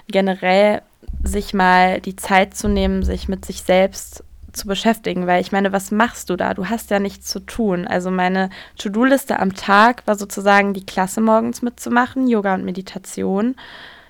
Generell 0.08 0.82
sich 1.24 1.54
mal 1.54 2.02
die 2.02 2.16
Zeit 2.16 2.56
zu 2.56 2.68
nehmen, 2.68 3.04
sich 3.04 3.28
mit 3.28 3.46
sich 3.46 3.62
selbst 3.64 4.24
zu 4.52 4.68
beschäftigen, 4.68 5.28
weil 5.28 5.42
ich 5.42 5.52
meine, 5.52 5.72
was 5.72 5.92
machst 5.92 6.30
du 6.30 6.36
da? 6.36 6.54
Du 6.54 6.68
hast 6.70 6.90
ja 6.90 7.00
nichts 7.00 7.28
zu 7.28 7.40
tun. 7.42 7.86
Also 7.88 8.10
meine 8.10 8.50
To-Do-Liste 8.78 9.40
am 9.40 9.54
Tag 9.54 10.04
war 10.08 10.16
sozusagen 10.16 10.74
die 10.74 10.86
Klasse 10.86 11.22
morgens 11.22 11.62
mitzumachen, 11.62 12.28
Yoga 12.28 12.54
und 12.54 12.66
Meditation, 12.66 13.56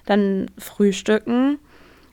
dann 0.06 0.52
Frühstücken, 0.58 1.60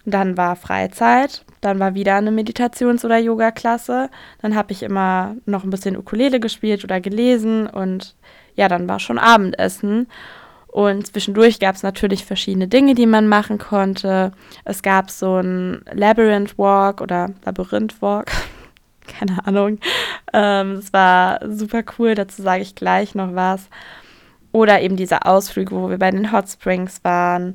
dann 0.04 0.36
war 0.36 0.56
Freizeit, 0.56 1.44
dann 1.60 1.78
war 1.78 1.94
wieder 1.94 2.16
eine 2.16 2.30
Meditations- 2.30 3.04
oder 3.04 3.18
Yoga-Klasse, 3.18 4.10
dann 4.40 4.56
habe 4.56 4.72
ich 4.72 4.82
immer 4.82 5.36
noch 5.46 5.64
ein 5.64 5.70
bisschen 5.70 5.96
Ukulele 5.96 6.40
gespielt 6.40 6.84
oder 6.84 7.00
gelesen 7.00 7.66
und 7.66 8.16
ja, 8.54 8.68
dann 8.68 8.88
war 8.88 9.00
schon 9.00 9.18
Abendessen. 9.18 10.08
Und 10.66 11.06
zwischendurch 11.06 11.60
gab 11.60 11.74
es 11.74 11.82
natürlich 11.82 12.24
verschiedene 12.24 12.66
Dinge, 12.66 12.94
die 12.94 13.06
man 13.06 13.28
machen 13.28 13.58
konnte. 13.58 14.32
Es 14.64 14.82
gab 14.82 15.10
so 15.10 15.36
ein 15.36 15.82
Labyrinth 15.92 16.56
Walk 16.58 17.02
oder 17.02 17.30
Labyrinth 17.44 18.00
Walk, 18.00 18.32
keine 19.06 19.46
Ahnung. 19.46 19.78
Ähm, 20.32 20.82
war 20.90 21.40
super 21.46 21.82
cool, 21.98 22.14
dazu 22.14 22.42
sage 22.42 22.62
ich 22.62 22.74
gleich 22.74 23.14
noch 23.14 23.34
was. 23.34 23.68
Oder 24.50 24.80
eben 24.80 24.96
diese 24.96 25.24
Ausflüge, 25.26 25.74
wo 25.74 25.90
wir 25.90 25.98
bei 25.98 26.10
den 26.10 26.32
Hot 26.32 26.48
Springs 26.48 27.04
waren. 27.04 27.54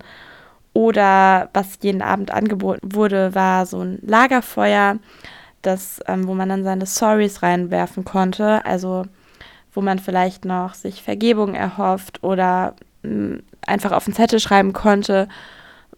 Oder 0.78 1.50
was 1.54 1.80
jeden 1.82 2.04
Abend 2.04 2.30
angeboten 2.30 2.94
wurde, 2.94 3.34
war 3.34 3.66
so 3.66 3.80
ein 3.80 3.98
Lagerfeuer, 4.04 5.00
das, 5.64 6.00
ähm, 6.06 6.28
wo 6.28 6.36
man 6.36 6.50
dann 6.50 6.64
seine 6.64 6.86
Stories 6.86 7.42
reinwerfen 7.42 8.06
konnte. 8.06 8.64
Also 8.64 9.06
wo 9.74 9.82
man 9.82 9.98
vielleicht 9.98 10.46
noch 10.46 10.76
sich 10.76 11.02
Vergebung 11.02 11.56
erhofft 11.56 12.24
oder 12.24 12.76
mh, 13.02 13.10
mm, 13.10 13.44
einfach 13.66 13.92
auf 13.92 14.06
den 14.06 14.14
Zettel 14.14 14.40
schreiben 14.40 14.72
konnte, 14.72 15.28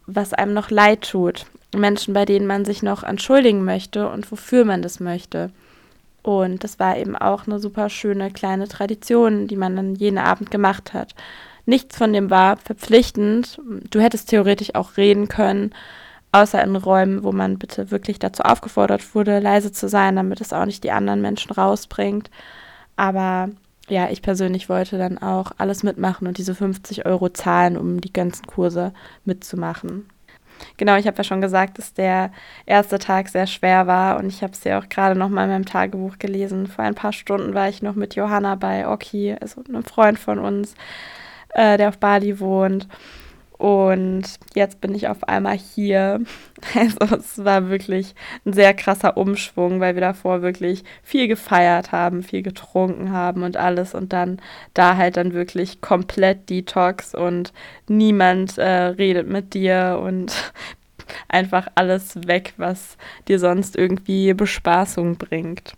was 0.06 0.32
einem 0.32 0.54
noch 0.54 0.70
leid 0.70 1.02
tut. 1.10 1.44
Menschen, 1.76 2.14
bei 2.14 2.24
denen 2.24 2.46
man 2.46 2.64
sich 2.64 2.82
noch 2.82 3.02
entschuldigen 3.02 3.62
möchte 3.62 4.08
und 4.08 4.32
wofür 4.32 4.64
man 4.64 4.80
das 4.80 4.98
möchte. 4.98 5.50
Und 6.22 6.64
das 6.64 6.78
war 6.78 6.96
eben 6.96 7.16
auch 7.16 7.46
eine 7.46 7.58
super 7.58 7.90
schöne 7.90 8.30
kleine 8.30 8.66
Tradition, 8.66 9.46
die 9.46 9.56
man 9.56 9.76
dann 9.76 9.94
jeden 9.94 10.16
Abend 10.16 10.50
gemacht 10.50 10.94
hat. 10.94 11.14
Nichts 11.66 11.96
von 11.96 12.12
dem 12.12 12.30
war 12.30 12.56
verpflichtend. 12.56 13.60
Du 13.90 14.00
hättest 14.00 14.30
theoretisch 14.30 14.74
auch 14.74 14.96
reden 14.96 15.28
können, 15.28 15.74
außer 16.32 16.62
in 16.62 16.76
Räumen, 16.76 17.22
wo 17.22 17.32
man 17.32 17.58
bitte 17.58 17.90
wirklich 17.90 18.18
dazu 18.18 18.42
aufgefordert 18.42 19.14
wurde, 19.14 19.40
leise 19.40 19.72
zu 19.72 19.88
sein, 19.88 20.16
damit 20.16 20.40
es 20.40 20.52
auch 20.52 20.64
nicht 20.64 20.84
die 20.84 20.92
anderen 20.92 21.20
Menschen 21.20 21.52
rausbringt. 21.52 22.30
Aber 22.96 23.50
ja, 23.88 24.08
ich 24.10 24.22
persönlich 24.22 24.68
wollte 24.68 24.98
dann 24.98 25.18
auch 25.18 25.52
alles 25.58 25.82
mitmachen 25.82 26.28
und 26.28 26.38
diese 26.38 26.54
50 26.54 27.06
Euro 27.06 27.28
zahlen, 27.30 27.76
um 27.76 28.00
die 28.00 28.12
ganzen 28.12 28.46
Kurse 28.46 28.92
mitzumachen. 29.24 30.08
Genau, 30.76 30.96
ich 30.96 31.06
habe 31.06 31.16
ja 31.16 31.24
schon 31.24 31.40
gesagt, 31.40 31.78
dass 31.78 31.94
der 31.94 32.30
erste 32.66 32.98
Tag 32.98 33.28
sehr 33.28 33.46
schwer 33.46 33.86
war 33.86 34.18
und 34.18 34.26
ich 34.26 34.42
habe 34.42 34.52
es 34.52 34.62
ja 34.64 34.78
auch 34.78 34.88
gerade 34.88 35.18
noch 35.18 35.28
mal 35.28 35.44
in 35.44 35.50
meinem 35.50 35.64
Tagebuch 35.64 36.18
gelesen. 36.18 36.66
Vor 36.66 36.84
ein 36.84 36.94
paar 36.94 37.12
Stunden 37.12 37.54
war 37.54 37.68
ich 37.68 37.82
noch 37.82 37.94
mit 37.94 38.14
Johanna 38.14 38.54
bei 38.54 38.86
Oki, 38.86 39.34
also 39.40 39.62
einem 39.66 39.82
Freund 39.82 40.18
von 40.18 40.38
uns, 40.38 40.74
äh, 41.54 41.76
der 41.76 41.88
auf 41.88 41.98
Bali 41.98 42.40
wohnt. 42.40 42.86
Und 43.60 44.22
jetzt 44.54 44.80
bin 44.80 44.94
ich 44.94 45.08
auf 45.08 45.24
einmal 45.24 45.58
hier. 45.58 46.20
Also 46.74 47.16
es 47.16 47.42
war 47.42 47.70
wirklich 47.70 48.14
ein 48.44 48.52
sehr 48.52 48.74
krasser 48.74 49.16
Umschwung, 49.16 49.80
weil 49.80 49.94
wir 49.94 50.02
davor 50.02 50.42
wirklich 50.42 50.84
viel 51.02 51.26
gefeiert 51.26 51.90
haben, 51.90 52.22
viel 52.22 52.42
getrunken 52.42 53.12
haben 53.12 53.42
und 53.42 53.56
alles. 53.56 53.94
Und 53.94 54.12
dann 54.12 54.40
da 54.74 54.96
halt 54.96 55.16
dann 55.16 55.32
wirklich 55.32 55.80
komplett 55.80 56.50
Detox 56.50 57.14
und 57.14 57.54
niemand 57.88 58.58
äh, 58.58 58.68
redet 58.68 59.26
mit 59.28 59.54
dir 59.54 60.00
und 60.02 60.52
einfach 61.28 61.66
alles 61.74 62.26
weg, 62.26 62.52
was 62.58 62.98
dir 63.26 63.38
sonst 63.38 63.76
irgendwie 63.76 64.34
Bespaßung 64.34 65.16
bringt. 65.16 65.74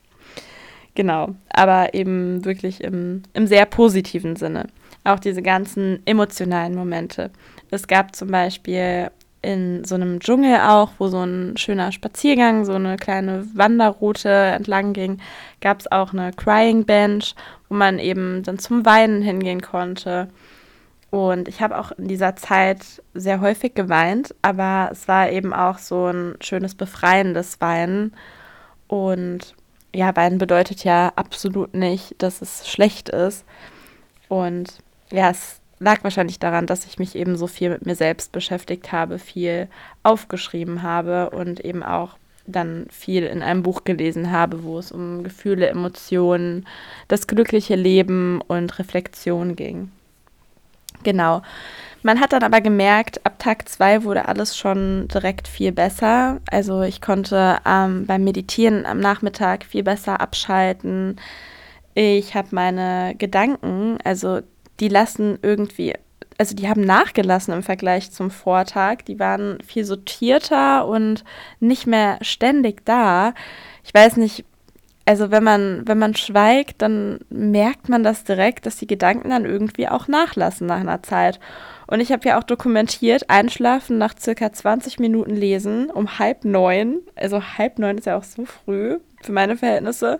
Genau, 0.95 1.35
aber 1.50 1.95
eben 1.95 2.45
wirklich 2.45 2.83
im, 2.83 3.23
im 3.35 3.47
sehr 3.47 3.67
positiven 3.67 4.37
Sinne. 4.37 4.67
Auch 5.04 5.18
diese 5.18 5.42
ganzen 5.42 6.00
emotionalen 6.06 6.75
Momente. 6.75 7.30
Es 7.71 7.87
gab 7.87 8.14
zum 8.14 8.28
Beispiel 8.28 9.11
in 9.42 9.85
so 9.85 9.97
einem 9.97 10.21
Dschungel 10.21 10.61
auch, 10.61 10.92
wo 10.99 11.09
so 11.09 11.21
ein 11.23 11.56
schöner 11.56 11.90
Spaziergang, 11.90 12.64
so 12.64 12.75
eine 12.75 12.97
kleine 12.97 13.44
Wanderroute 13.54 14.28
entlang 14.28 14.92
ging, 14.92 15.21
gab 15.61 15.80
es 15.80 15.90
auch 15.90 16.12
eine 16.12 16.32
Crying 16.32 16.85
Bench, 16.85 17.35
wo 17.68 17.75
man 17.75 17.99
eben 17.99 18.44
dann 18.44 18.61
zum 18.61 18.87
Weinen 18.87 19.21
hingehen 19.21 19.61
konnte. 19.61 20.28
Und 21.11 21.49
ich 21.49 21.61
habe 21.61 21.78
auch 21.78 21.90
in 21.92 22.09
dieser 22.09 22.37
Zeit 22.37 23.02
sehr 23.12 23.40
häufig 23.40 23.75
geweint, 23.75 24.35
aber 24.40 24.88
es 24.92 25.09
war 25.09 25.28
eben 25.30 25.52
auch 25.52 25.78
so 25.78 26.06
ein 26.06 26.37
schönes, 26.40 26.75
befreiendes 26.75 27.61
Weinen. 27.61 28.14
Und 28.87 29.54
ja, 29.94 30.14
Weinen 30.16 30.38
bedeutet 30.38 30.85
ja 30.85 31.12
absolut 31.16 31.75
nicht, 31.75 32.14
dass 32.23 32.40
es 32.40 32.68
schlecht 32.71 33.09
ist. 33.09 33.44
Und 34.28 34.78
ja, 35.12 35.31
es 35.31 35.61
lag 35.78 36.02
wahrscheinlich 36.04 36.38
daran, 36.38 36.66
dass 36.66 36.87
ich 36.87 36.99
mich 36.99 37.16
eben 37.16 37.37
so 37.37 37.47
viel 37.47 37.71
mit 37.71 37.87
mir 37.87 37.95
selbst 37.97 38.33
beschäftigt 38.33 38.92
habe, 38.92 39.19
viel 39.19 39.69
aufgeschrieben 40.02 40.83
habe 40.83 41.31
und 41.31 41.61
eben 41.61 41.83
auch 41.83 42.16
dann 42.47 42.87
viel 42.90 43.25
in 43.25 43.42
einem 43.42 43.62
Buch 43.62 43.85
gelesen 43.85 44.31
habe, 44.33 44.64
wo 44.64 44.78
es 44.78 44.90
um 44.90 45.23
Gefühle, 45.23 45.69
Emotionen, 45.69 46.66
das 47.09 47.26
glückliche 47.26 47.76
Leben 47.76 48.40
und 48.40 48.78
Reflexion 48.78 49.54
ging. 49.54 49.90
Genau. 51.02 51.42
Man 52.04 52.21
hat 52.21 52.33
dann 52.33 52.42
aber 52.42 52.61
gemerkt, 52.61 53.25
ab 53.25 53.38
Tag 53.38 53.69
zwei 53.69 54.02
wurde 54.02 54.26
alles 54.26 54.57
schon 54.57 55.07
direkt 55.09 55.47
viel 55.47 55.71
besser. 55.73 56.40
Also 56.50 56.83
ich 56.83 57.00
konnte 57.00 57.59
ähm, 57.64 58.07
beim 58.07 58.25
Meditieren 58.25 58.87
am 58.87 58.99
Nachmittag 58.99 59.64
viel 59.64 59.85
besser 59.85 60.21
abschalten. 60.21 61.16
Ich 61.95 62.35
habe 62.35 62.49
meine 62.50 63.14
Gedanken, 63.16 63.99
also 64.02 64.40
die 64.82 64.88
lassen 64.88 65.38
irgendwie, 65.42 65.94
also 66.38 66.56
die 66.56 66.68
haben 66.68 66.80
nachgelassen 66.80 67.54
im 67.54 67.62
Vergleich 67.62 68.10
zum 68.10 68.32
Vortag. 68.32 69.04
Die 69.06 69.20
waren 69.20 69.58
viel 69.64 69.84
sortierter 69.84 70.88
und 70.88 71.22
nicht 71.60 71.86
mehr 71.86 72.18
ständig 72.20 72.84
da. 72.84 73.32
Ich 73.84 73.94
weiß 73.94 74.16
nicht, 74.16 74.44
also 75.04 75.30
wenn 75.30 75.44
man, 75.44 75.82
wenn 75.86 75.98
man 75.98 76.16
schweigt, 76.16 76.82
dann 76.82 77.20
merkt 77.30 77.88
man 77.88 78.02
das 78.02 78.24
direkt, 78.24 78.66
dass 78.66 78.76
die 78.76 78.88
Gedanken 78.88 79.30
dann 79.30 79.44
irgendwie 79.44 79.86
auch 79.86 80.08
nachlassen 80.08 80.66
nach 80.66 80.80
einer 80.80 81.02
Zeit. 81.04 81.38
Und 81.86 82.00
ich 82.00 82.10
habe 82.10 82.28
ja 82.28 82.40
auch 82.40 82.44
dokumentiert, 82.44 83.30
einschlafen 83.30 83.98
nach 83.98 84.14
circa 84.18 84.52
20 84.52 84.98
Minuten 84.98 85.36
lesen 85.36 85.90
um 85.90 86.18
halb 86.18 86.44
neun. 86.44 87.02
Also 87.14 87.40
halb 87.56 87.78
neun 87.78 87.98
ist 87.98 88.06
ja 88.06 88.16
auch 88.16 88.24
so 88.24 88.46
früh 88.46 88.98
für 89.22 89.32
meine 89.32 89.56
Verhältnisse. 89.56 90.18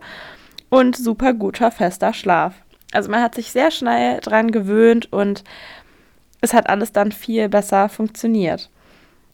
Und 0.69 0.95
super 0.95 1.33
guter, 1.35 1.73
fester 1.73 2.13
Schlaf. 2.13 2.55
Also 2.93 3.11
man 3.11 3.23
hat 3.23 3.35
sich 3.35 3.53
sehr 3.53 3.71
schnell 3.71 4.21
dran 4.21 4.51
gewöhnt 4.51 5.13
und 5.13 5.45
es 6.41 6.55
hat 6.55 6.69
alles 6.69 6.93
dann 6.93 7.13
viel 7.13 7.49
besser 7.49 7.89
funktioniert. 7.89 8.71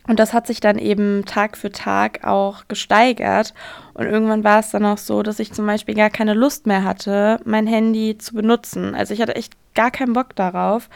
Und 0.09 0.19
das 0.19 0.33
hat 0.33 0.47
sich 0.47 0.61
dann 0.61 0.79
eben 0.79 1.27
Tag 1.27 1.57
für 1.59 1.71
Tag 1.71 2.25
auch 2.25 2.67
gesteigert. 2.67 3.53
Und 3.93 4.07
irgendwann 4.07 4.43
war 4.43 4.61
es 4.61 4.71
dann 4.71 4.87
auch 4.87 4.97
so, 4.97 5.23
dass 5.23 5.39
ich 5.39 5.53
zum 5.53 5.67
Beispiel 5.67 5.95
gar 5.95 6.09
keine 6.09 6.33
Lust 6.33 6.67
mehr 6.67 6.83
hatte, 6.83 7.41
mein 7.45 7.67
Handy 7.67 8.17
zu 8.17 8.35
benutzen. 8.35 8.95
Also 8.95 9.13
ich 9.13 9.21
hatte 9.21 9.37
echt 9.37 9.53
gar 9.75 9.91
keinen 9.91 10.15
Bock 10.15 10.35
darauf. 10.35 10.89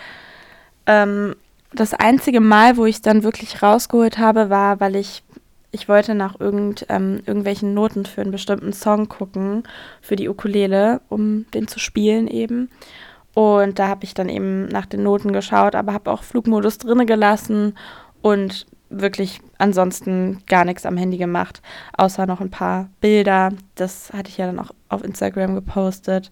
Ähm, 0.87 1.37
das 1.75 1.93
einzige 1.93 2.41
Mal, 2.41 2.79
wo 2.79 2.87
ich 2.87 2.97
es 2.97 3.03
dann 3.03 3.23
wirklich 3.23 3.63
rausgeholt 3.63 4.19
habe, 4.19 4.49
war, 4.49 4.81
weil 4.81 4.97
ich, 4.97 5.23
ich 5.73 5.89
wollte 5.89 6.15
nach 6.15 6.39
irgend, 6.39 6.87
ähm, 6.91 7.23
irgendwelchen 7.27 7.75
Noten 7.75 8.05
für 8.05 8.21
einen 8.21 8.31
bestimmten 8.31 8.73
Song 8.73 9.09
gucken, 9.09 9.65
für 10.01 10.17
die 10.17 10.29
Ukulele, 10.29 11.01
um 11.09 11.47
den 11.53 11.67
zu 11.67 11.79
spielen 11.79 12.29
eben. 12.29 12.71
Und 13.35 13.79
da 13.79 13.89
habe 13.89 14.05
ich 14.05 14.13
dann 14.13 14.29
eben 14.29 14.67
nach 14.67 14.85
den 14.85 15.03
Noten 15.03 15.33
geschaut, 15.33 15.75
aber 15.75 15.95
habe 15.95 16.11
auch 16.11 16.23
Flugmodus 16.23 16.77
drinne 16.77 17.07
gelassen 17.07 17.77
und 18.21 18.67
wirklich 18.91 19.41
ansonsten 19.57 20.43
gar 20.47 20.67
nichts 20.67 20.85
am 20.85 20.99
Handy 20.99 21.17
gemacht, 21.17 21.63
außer 21.97 22.27
noch 22.27 22.43
ein 22.43 22.51
paar 22.51 22.91
Bilder. 23.01 23.51
Das 23.75 24.13
hatte 24.13 24.29
ich 24.29 24.37
ja 24.37 24.47
dann 24.47 24.59
auch 24.59 24.71
auf 24.91 25.03
Instagram 25.03 25.55
gepostet. 25.55 26.31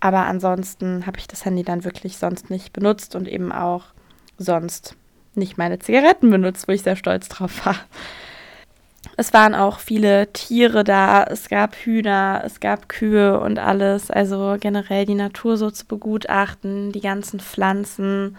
Aber 0.00 0.26
ansonsten 0.26 1.06
habe 1.06 1.18
ich 1.18 1.28
das 1.28 1.46
Handy 1.46 1.62
dann 1.62 1.84
wirklich 1.84 2.18
sonst 2.18 2.50
nicht 2.50 2.74
benutzt 2.74 3.14
und 3.14 3.26
eben 3.26 3.50
auch 3.50 3.84
sonst 4.36 4.96
nicht 5.34 5.56
meine 5.56 5.78
Zigaretten 5.78 6.28
benutzt, 6.28 6.68
wo 6.68 6.72
ich 6.72 6.82
sehr 6.82 6.96
stolz 6.96 7.28
drauf 7.28 7.64
war. 7.64 7.76
Es 9.16 9.32
waren 9.32 9.54
auch 9.54 9.78
viele 9.78 10.32
Tiere 10.32 10.84
da, 10.84 11.24
es 11.24 11.48
gab 11.48 11.76
Hühner, 11.76 12.42
es 12.44 12.60
gab 12.60 12.88
Kühe 12.88 13.38
und 13.40 13.58
alles. 13.58 14.10
Also 14.10 14.56
generell 14.58 15.04
die 15.04 15.14
Natur 15.14 15.56
so 15.56 15.70
zu 15.70 15.86
begutachten, 15.86 16.92
die 16.92 17.00
ganzen 17.00 17.40
Pflanzen 17.40 18.36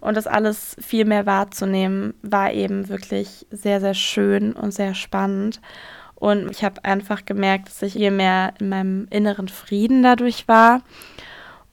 und 0.00 0.16
das 0.16 0.26
alles 0.26 0.76
viel 0.80 1.04
mehr 1.04 1.26
wahrzunehmen, 1.26 2.14
war 2.22 2.52
eben 2.52 2.88
wirklich 2.88 3.46
sehr, 3.50 3.80
sehr 3.80 3.94
schön 3.94 4.52
und 4.52 4.72
sehr 4.72 4.94
spannend. 4.94 5.60
Und 6.14 6.50
ich 6.50 6.62
habe 6.64 6.84
einfach 6.84 7.24
gemerkt, 7.24 7.68
dass 7.68 7.82
ich 7.82 7.94
hier 7.94 8.12
mehr 8.12 8.54
in 8.60 8.68
meinem 8.68 9.06
inneren 9.10 9.48
Frieden 9.48 10.02
dadurch 10.02 10.46
war. 10.46 10.82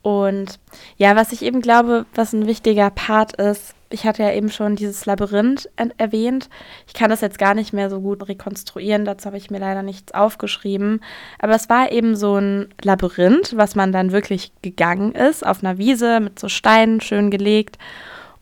Und 0.01 0.59
ja, 0.97 1.15
was 1.15 1.31
ich 1.31 1.43
eben 1.43 1.61
glaube, 1.61 2.05
was 2.15 2.33
ein 2.33 2.47
wichtiger 2.47 2.89
Part 2.89 3.33
ist, 3.33 3.75
ich 3.89 4.05
hatte 4.05 4.23
ja 4.23 4.31
eben 4.31 4.49
schon 4.49 4.75
dieses 4.75 5.05
Labyrinth 5.05 5.69
erwähnt. 5.97 6.49
Ich 6.87 6.93
kann 6.93 7.09
das 7.09 7.21
jetzt 7.21 7.39
gar 7.39 7.55
nicht 7.55 7.73
mehr 7.73 7.89
so 7.89 8.01
gut 8.01 8.27
rekonstruieren, 8.27 9.05
dazu 9.05 9.25
habe 9.25 9.37
ich 9.37 9.49
mir 9.49 9.59
leider 9.59 9.81
nichts 9.81 10.13
aufgeschrieben. 10.13 11.01
Aber 11.39 11.55
es 11.55 11.69
war 11.69 11.91
eben 11.91 12.15
so 12.15 12.35
ein 12.35 12.69
Labyrinth, 12.81 13.57
was 13.57 13.75
man 13.75 13.91
dann 13.91 14.11
wirklich 14.11 14.51
gegangen 14.61 15.13
ist, 15.13 15.45
auf 15.45 15.63
einer 15.63 15.77
Wiese 15.77 16.19
mit 16.19 16.39
so 16.39 16.49
Steinen 16.49 17.01
schön 17.01 17.31
gelegt. 17.31 17.77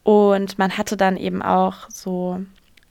Und 0.04 0.58
man 0.58 0.78
hatte 0.78 0.98
dann 0.98 1.18
eben 1.18 1.42
auch 1.42 1.90
so 1.90 2.40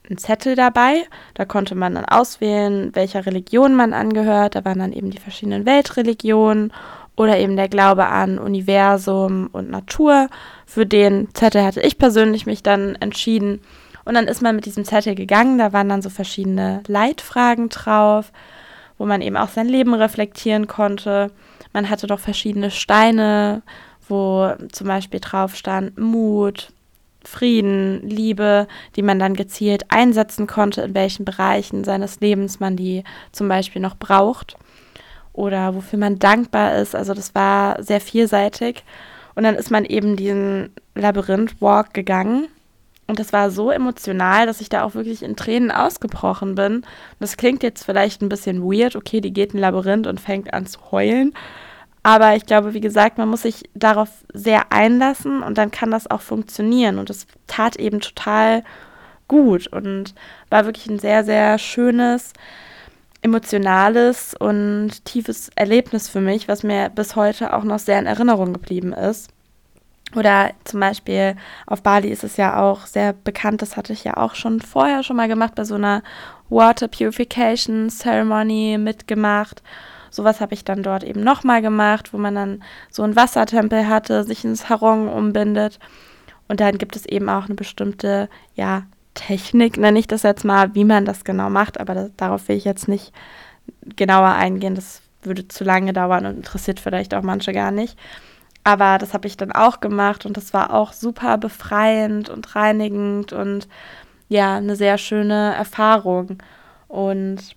einen 0.09 0.19
Zettel 0.19 0.55
dabei. 0.55 1.05
Da 1.35 1.45
konnte 1.45 1.75
man 1.75 1.95
dann 1.95 2.05
auswählen, 2.05 2.95
welcher 2.95 3.27
Religion 3.27 3.75
man 3.75 3.93
angehört. 3.93 4.55
Da 4.55 4.65
waren 4.65 4.79
dann 4.79 4.93
eben 4.93 5.11
die 5.11 5.19
verschiedenen 5.19 5.67
Weltreligionen 5.67 6.73
oder 7.17 7.39
eben 7.39 7.57
der 7.57 7.69
Glaube 7.69 8.07
an 8.07 8.39
Universum 8.39 9.49
und 9.53 9.71
Natur. 9.71 10.29
Für 10.67 10.87
den 10.87 11.29
Zettel 11.35 11.65
hatte 11.65 11.81
ich 11.81 11.99
persönlich 11.99 12.47
mich 12.47 12.63
dann 12.63 12.95
entschieden. 12.97 13.61
Und 14.05 14.15
dann 14.15 14.29
ist 14.29 14.43
man 14.43 14.55
mit 14.55 14.67
diesem 14.67 14.85
Zettel 14.85 15.15
gegangen. 15.15 15.59
Da 15.59 15.73
waren 15.73 15.89
dann 15.89 16.03
so 16.03 16.11
verschiedene 16.11 16.83
Leitfragen 16.87 17.71
drauf, 17.71 18.33
wo 18.99 19.07
man 19.07 19.23
eben 19.23 19.37
auch 19.37 19.49
sein 19.49 19.69
Leben 19.69 19.95
reflektieren 19.95 20.67
konnte. 20.67 21.33
Man 21.73 21.91
hatte 21.91 22.07
doch 22.07 22.21
verschiedene 22.21 22.71
Steine, 22.71 23.63
wo 24.09 24.53
zum 24.71 24.87
Beispiel 24.87 25.21
drauf 25.21 25.57
stand 25.57 25.99
Mut, 25.99 26.69
Frieden, 27.25 28.09
Liebe, 28.09 28.69
die 28.95 29.03
man 29.03 29.19
dann 29.19 29.35
gezielt 29.35 29.91
einsetzen 29.91 30.47
konnte, 30.47 30.83
in 30.83 30.95
welchen 30.95 31.25
Bereichen 31.25 31.83
seines 31.83 32.21
Lebens 32.21 32.61
man 32.61 32.77
die 32.77 33.03
zum 33.33 33.49
Beispiel 33.49 33.83
noch 33.83 33.97
braucht 33.97 34.57
oder 35.37 35.75
wofür 35.75 35.99
man 35.99 36.19
dankbar 36.19 36.77
ist. 36.77 36.97
Also 36.97 37.15
das 37.15 37.35
war 37.35 37.83
sehr 37.83 38.01
vielseitig. 38.01 38.85
Und 39.35 39.45
dann 39.45 39.55
ist 39.55 39.71
man 39.71 39.85
eben 39.85 40.17
diesen 40.17 40.71
Labyrinth-Walk 40.95 41.93
gegangen. 41.93 42.49
Und 43.07 43.21
das 43.21 43.33
war 43.33 43.51
so 43.51 43.71
emotional, 43.71 44.47
dass 44.47 44.61
ich 44.61 44.69
da 44.69 44.83
auch 44.83 44.95
wirklich 44.95 45.23
in 45.23 45.37
Tränen 45.37 45.71
ausgebrochen 45.71 46.55
bin. 46.55 46.77
Und 46.77 46.87
das 47.21 47.37
klingt 47.37 47.63
jetzt 47.63 47.85
vielleicht 47.85 48.23
ein 48.23 48.29
bisschen 48.29 48.63
weird. 48.63 48.97
Okay, 48.97 49.21
die 49.21 49.33
geht 49.33 49.53
in 49.53 49.59
ein 49.59 49.61
Labyrinth 49.61 50.07
und 50.07 50.21
fängt 50.21 50.53
an 50.53 50.67
zu 50.67 50.81
heulen. 50.91 51.35
Aber 52.03 52.35
ich 52.35 52.47
glaube, 52.47 52.73
wie 52.73 52.81
gesagt, 52.81 53.19
man 53.19 53.29
muss 53.29 53.43
sich 53.43 53.69
darauf 53.75 54.09
sehr 54.33 54.73
einlassen 54.73 55.43
und 55.43 55.59
dann 55.59 55.71
kann 55.71 55.91
das 55.91 56.11
auch 56.11 56.21
funktionieren. 56.21 56.99
Und 56.99 57.11
es 57.11 57.27
tat 57.47 57.77
eben 57.77 58.01
total 58.01 58.65
gut 59.29 59.67
und 59.67 60.15
war 60.49 60.65
wirklich 60.65 60.87
ein 60.87 60.99
sehr, 60.99 61.25
sehr 61.25 61.59
schönes, 61.59 62.33
emotionales 63.27 64.35
und 64.39 65.05
tiefes 65.05 65.51
Erlebnis 65.57 66.09
für 66.09 66.21
mich, 66.21 66.47
was 66.47 66.63
mir 66.63 66.91
bis 66.91 67.17
heute 67.17 67.53
auch 67.55 67.65
noch 67.65 67.81
sehr 67.81 67.99
in 67.99 68.07
Erinnerung 68.07 68.53
geblieben 68.53 68.93
ist. 68.93 69.31
Oder 70.15 70.53
zum 70.63 70.79
Beispiel 70.79 71.35
auf 71.67 71.83
Bali 71.83 72.09
ist 72.09 72.23
es 72.23 72.37
ja 72.37 72.61
auch 72.63 72.87
sehr 72.87 73.13
bekannt, 73.13 73.61
das 73.61 73.77
hatte 73.77 73.93
ich 73.93 74.05
ja 74.05 74.17
auch 74.17 74.37
schon 74.37 74.61
vorher 74.61 75.03
schon 75.03 75.17
mal 75.17 75.27
gemacht, 75.27 75.57
bei 75.57 75.65
so 75.65 75.75
einer 75.75 76.03
Water 76.49 76.87
Purification 76.87 77.91
Ceremony 77.91 78.79
mitgemacht. 78.79 79.63
Sowas 80.11 80.41
habe 80.41 80.55
ich 80.55 80.65
dann 80.65 80.85
dort 80.85 81.03
eben 81.03 81.25
nochmal 81.25 81.61
gemacht, 81.61 82.13
wo 82.13 82.19
man 82.19 82.37
dann 82.37 82.63
so 82.91 83.03
einen 83.03 83.17
Wassertempel 83.17 83.89
hatte, 83.89 84.23
sich 84.23 84.45
ins 84.45 84.69
Harong 84.69 85.09
umbindet. 85.09 85.81
Und 86.47 86.61
dann 86.61 86.79
gibt 86.79 86.95
es 86.95 87.05
eben 87.07 87.29
auch 87.29 87.47
eine 87.47 87.57
bestimmte, 87.57 88.29
ja, 88.55 88.85
Technik, 89.17 89.77
nenne 89.77 89.99
ich 89.99 90.07
das 90.07 90.23
jetzt 90.23 90.45
mal, 90.45 90.75
wie 90.77 90.85
man 90.85 91.05
das 91.05 91.25
genau 91.25 91.51
macht, 91.51 91.81
aber 91.81 91.95
das, 91.95 92.11
darauf 92.17 92.49
will 92.49 92.57
ich 92.57 92.65
jetzt 92.65 92.87
nicht 92.87 93.13
genauer 93.97 94.29
eingehen. 94.29 94.77
Das 94.77 95.03
würde 95.23 95.49
zu 95.49 95.65
lange 95.65 95.93
dauern 95.93 96.27
und 96.27 96.37
interessiert 96.37 96.79
vielleicht 96.79 97.15
auch 97.15 97.23
manche 97.23 97.53
gar 97.53 97.73
nicht. 97.73 97.99
Aber 98.63 98.99
das 98.99 99.15
habe 99.15 99.27
ich 99.27 99.37
dann 99.37 99.53
auch 99.53 99.81
gemacht 99.81 100.27
und 100.27 100.37
das 100.37 100.53
war 100.53 100.73
auch 100.73 100.93
super 100.93 101.39
befreiend 101.39 102.29
und 102.29 102.55
reinigend 102.55 103.33
und 103.33 103.69
ja, 104.29 104.57
eine 104.57 104.77
sehr 104.77 104.99
schöne 104.99 105.55
Erfahrung. 105.55 106.39
Und 106.89 107.55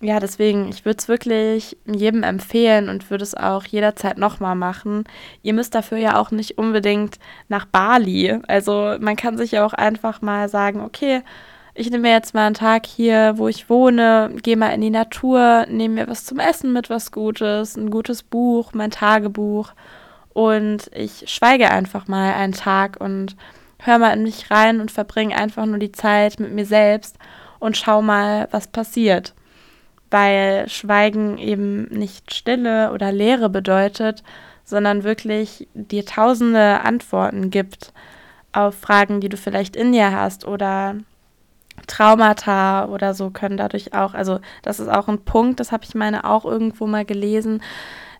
ja, 0.00 0.20
deswegen, 0.20 0.68
ich 0.68 0.84
würde 0.84 0.98
es 0.98 1.08
wirklich 1.08 1.76
jedem 1.86 2.22
empfehlen 2.22 2.88
und 2.90 3.10
würde 3.10 3.24
es 3.24 3.34
auch 3.34 3.64
jederzeit 3.64 4.18
nochmal 4.18 4.54
machen. 4.54 5.04
Ihr 5.42 5.54
müsst 5.54 5.74
dafür 5.74 5.96
ja 5.98 6.18
auch 6.18 6.30
nicht 6.30 6.58
unbedingt 6.58 7.18
nach 7.48 7.64
Bali. 7.64 8.38
Also 8.46 8.96
man 9.00 9.16
kann 9.16 9.38
sich 9.38 9.52
ja 9.52 9.64
auch 9.64 9.72
einfach 9.72 10.20
mal 10.20 10.50
sagen, 10.50 10.80
okay, 10.82 11.22
ich 11.74 11.90
nehme 11.90 12.08
mir 12.08 12.12
jetzt 12.12 12.34
mal 12.34 12.46
einen 12.46 12.54
Tag 12.54 12.86
hier, 12.86 13.34
wo 13.36 13.48
ich 13.48 13.70
wohne, 13.70 14.30
gehe 14.42 14.56
mal 14.56 14.70
in 14.70 14.80
die 14.80 14.90
Natur, 14.90 15.66
nehme 15.68 15.94
mir 15.94 16.08
was 16.08 16.24
zum 16.24 16.38
Essen 16.40 16.72
mit, 16.72 16.90
was 16.90 17.12
Gutes, 17.12 17.76
ein 17.76 17.90
gutes 17.90 18.22
Buch, 18.22 18.72
mein 18.72 18.90
Tagebuch 18.90 19.72
und 20.36 20.90
ich 20.94 21.24
schweige 21.26 21.70
einfach 21.70 22.08
mal 22.08 22.34
einen 22.34 22.52
Tag 22.52 22.98
und 23.00 23.36
höre 23.82 23.98
mal 23.98 24.12
in 24.12 24.22
mich 24.22 24.50
rein 24.50 24.80
und 24.80 24.90
verbringe 24.90 25.36
einfach 25.36 25.64
nur 25.66 25.78
die 25.78 25.92
Zeit 25.92 26.40
mit 26.40 26.52
mir 26.52 26.66
selbst 26.66 27.16
und 27.58 27.76
schau 27.76 28.02
mal, 28.02 28.48
was 28.50 28.68
passiert. 28.68 29.34
Weil 30.10 30.68
Schweigen 30.68 31.38
eben 31.38 31.84
nicht 31.84 32.32
Stille 32.32 32.92
oder 32.92 33.12
Leere 33.12 33.48
bedeutet, 33.48 34.22
sondern 34.64 35.04
wirklich 35.04 35.68
dir 35.74 36.04
tausende 36.04 36.80
Antworten 36.80 37.50
gibt 37.50 37.92
auf 38.52 38.74
Fragen, 38.74 39.20
die 39.20 39.28
du 39.28 39.36
vielleicht 39.36 39.76
in 39.76 39.92
dir 39.92 40.12
hast 40.12 40.46
oder 40.46 40.96
Traumata 41.86 42.86
oder 42.86 43.14
so 43.14 43.30
können 43.30 43.56
dadurch 43.56 43.94
auch, 43.94 44.14
also 44.14 44.40
das 44.62 44.80
ist 44.80 44.88
auch 44.88 45.08
ein 45.08 45.24
Punkt, 45.24 45.60
das 45.60 45.72
habe 45.72 45.84
ich 45.84 45.94
meine 45.94 46.24
auch 46.24 46.44
irgendwo 46.44 46.86
mal 46.86 47.04
gelesen, 47.04 47.62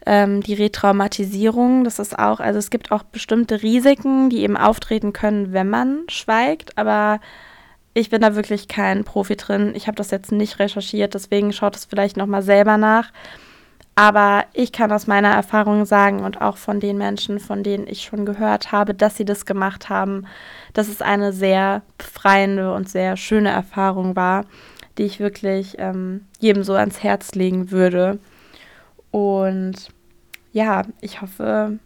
ähm, 0.05 0.43
die 0.43 0.55
Retraumatisierung, 0.55 1.85
das 1.85 1.99
ist 1.99 2.19
auch, 2.19 2.39
also 2.39 2.59
es 2.59 2.71
gibt 2.71 2.93
auch 2.93 3.03
bestimmte 3.03 3.63
Risiken, 3.63 4.31
die 4.31 4.41
eben 4.41 4.57
auftreten 4.57 5.13
können, 5.13 5.53
wenn 5.53 5.69
man 5.69 6.05
schweigt, 6.09 6.79
aber 6.79 7.21
ich 7.97 8.11
bin 8.11 8.21
da 8.21 8.37
wirklich 8.37 8.69
kein 8.69 9.05
Profi 9.05 9.37
drin. 9.37 9.73
Ich 9.75 9.87
habe 9.87 9.97
das 9.97 10.11
jetzt 10.11 10.31
nicht 10.31 10.59
recherchiert, 10.59 11.15
deswegen 11.15 11.51
schaut 11.55 11.77
es 11.77 11.87
vielleicht 11.87 12.19
nochmal 12.19 12.43
selber 12.43 12.77
nach. 12.77 13.11
Aber 13.95 14.45
ich 14.53 14.71
kann 14.73 14.93
aus 14.93 15.07
meiner 15.07 15.31
Erfahrung 15.31 15.87
sagen 15.87 16.23
und 16.23 16.43
auch 16.43 16.59
von 16.59 16.79
den 16.79 16.99
Menschen, 16.99 17.41
von 17.41 17.63
denen 17.63 17.87
ich 17.87 18.03
schon 18.03 18.27
gehört 18.27 18.71
habe, 18.71 18.93
dass 18.93 19.17
sie 19.17 19.25
das 19.25 19.47
gemacht 19.47 19.89
haben, 19.89 20.27
dass 20.75 20.89
es 20.89 21.01
eine 21.01 21.33
sehr 21.33 21.81
befreiende 21.97 22.75
und 22.75 22.91
sehr 22.91 23.17
schöne 23.17 23.49
Erfahrung 23.49 24.15
war, 24.15 24.45
die 24.99 25.05
ich 25.05 25.19
wirklich 25.19 25.77
ähm, 25.79 26.27
jedem 26.39 26.65
so 26.65 26.75
ans 26.75 27.03
Herz 27.03 27.35
legen 27.35 27.71
würde. 27.71 28.19
Und 29.11 29.89
ja, 30.53 30.83
ich 31.01 31.23
hoffe, 31.23 31.79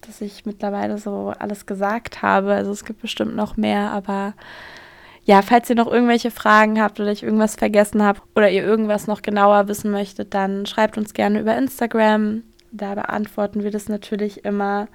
dass 0.00 0.20
ich 0.20 0.44
mittlerweile 0.44 0.98
so 0.98 1.32
alles 1.38 1.66
gesagt 1.66 2.20
habe. 2.20 2.52
Also 2.52 2.72
es 2.72 2.84
gibt 2.84 3.00
bestimmt 3.00 3.36
noch 3.36 3.56
mehr, 3.56 3.92
aber 3.92 4.34
ja, 5.24 5.40
falls 5.42 5.70
ihr 5.70 5.76
noch 5.76 5.90
irgendwelche 5.90 6.30
Fragen 6.30 6.80
habt 6.80 6.98
oder 6.98 7.12
ich 7.12 7.22
irgendwas 7.22 7.54
vergessen 7.54 8.02
habe 8.02 8.20
oder 8.34 8.50
ihr 8.50 8.64
irgendwas 8.64 9.06
noch 9.06 9.22
genauer 9.22 9.68
wissen 9.68 9.90
möchtet, 9.92 10.34
dann 10.34 10.66
schreibt 10.66 10.98
uns 10.98 11.14
gerne 11.14 11.40
über 11.40 11.56
Instagram. 11.56 12.42
Da 12.72 12.94
beantworten 12.94 13.62
wir 13.62 13.70
das 13.70 13.88
natürlich 13.88 14.44
immer. 14.44 14.88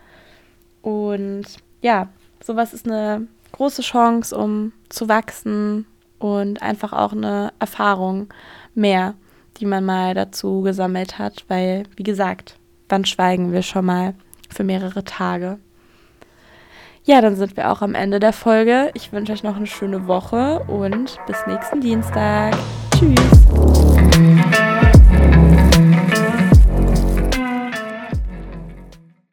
Und 0.82 1.46
ja, 1.82 2.10
sowas 2.44 2.74
ist 2.74 2.88
eine 2.90 3.28
große 3.54 3.82
Chance, 3.82 4.38
um 4.38 4.74
zu 4.90 5.08
wachsen 5.08 5.86
und 6.20 6.62
einfach 6.62 6.92
auch 6.92 7.14
eine 7.14 7.54
Erfahrung 7.60 8.28
mehr, 8.76 9.14
die 9.60 9.66
man 9.66 9.86
mal 9.86 10.14
dazu 10.14 10.62
gesammelt 10.62 11.20
hat, 11.20 11.46
weil, 11.48 11.84
wie 11.96 12.04
gesagt, 12.04 12.58
wann 12.90 13.06
schweigen 13.06 13.52
wir 13.52 13.62
schon 13.62 13.86
mal 13.86 14.14
für 14.50 14.64
mehrere 14.64 15.04
Tage? 15.04 15.60
Ja, 17.08 17.22
dann 17.22 17.38
sind 17.38 17.56
wir 17.56 17.72
auch 17.72 17.82
am 17.82 17.96
Ende 17.96 18.20
der 18.20 18.34
Folge. 18.34 18.92
Ich 18.94 19.14
wünsche 19.14 19.32
euch 19.32 19.42
noch 19.42 19.56
eine 19.56 19.66
schöne 19.66 20.08
Woche 20.08 20.60
und 20.68 21.18
bis 21.26 21.38
nächsten 21.48 21.80
Dienstag. 21.80 22.54
Tschüss. 23.00 23.97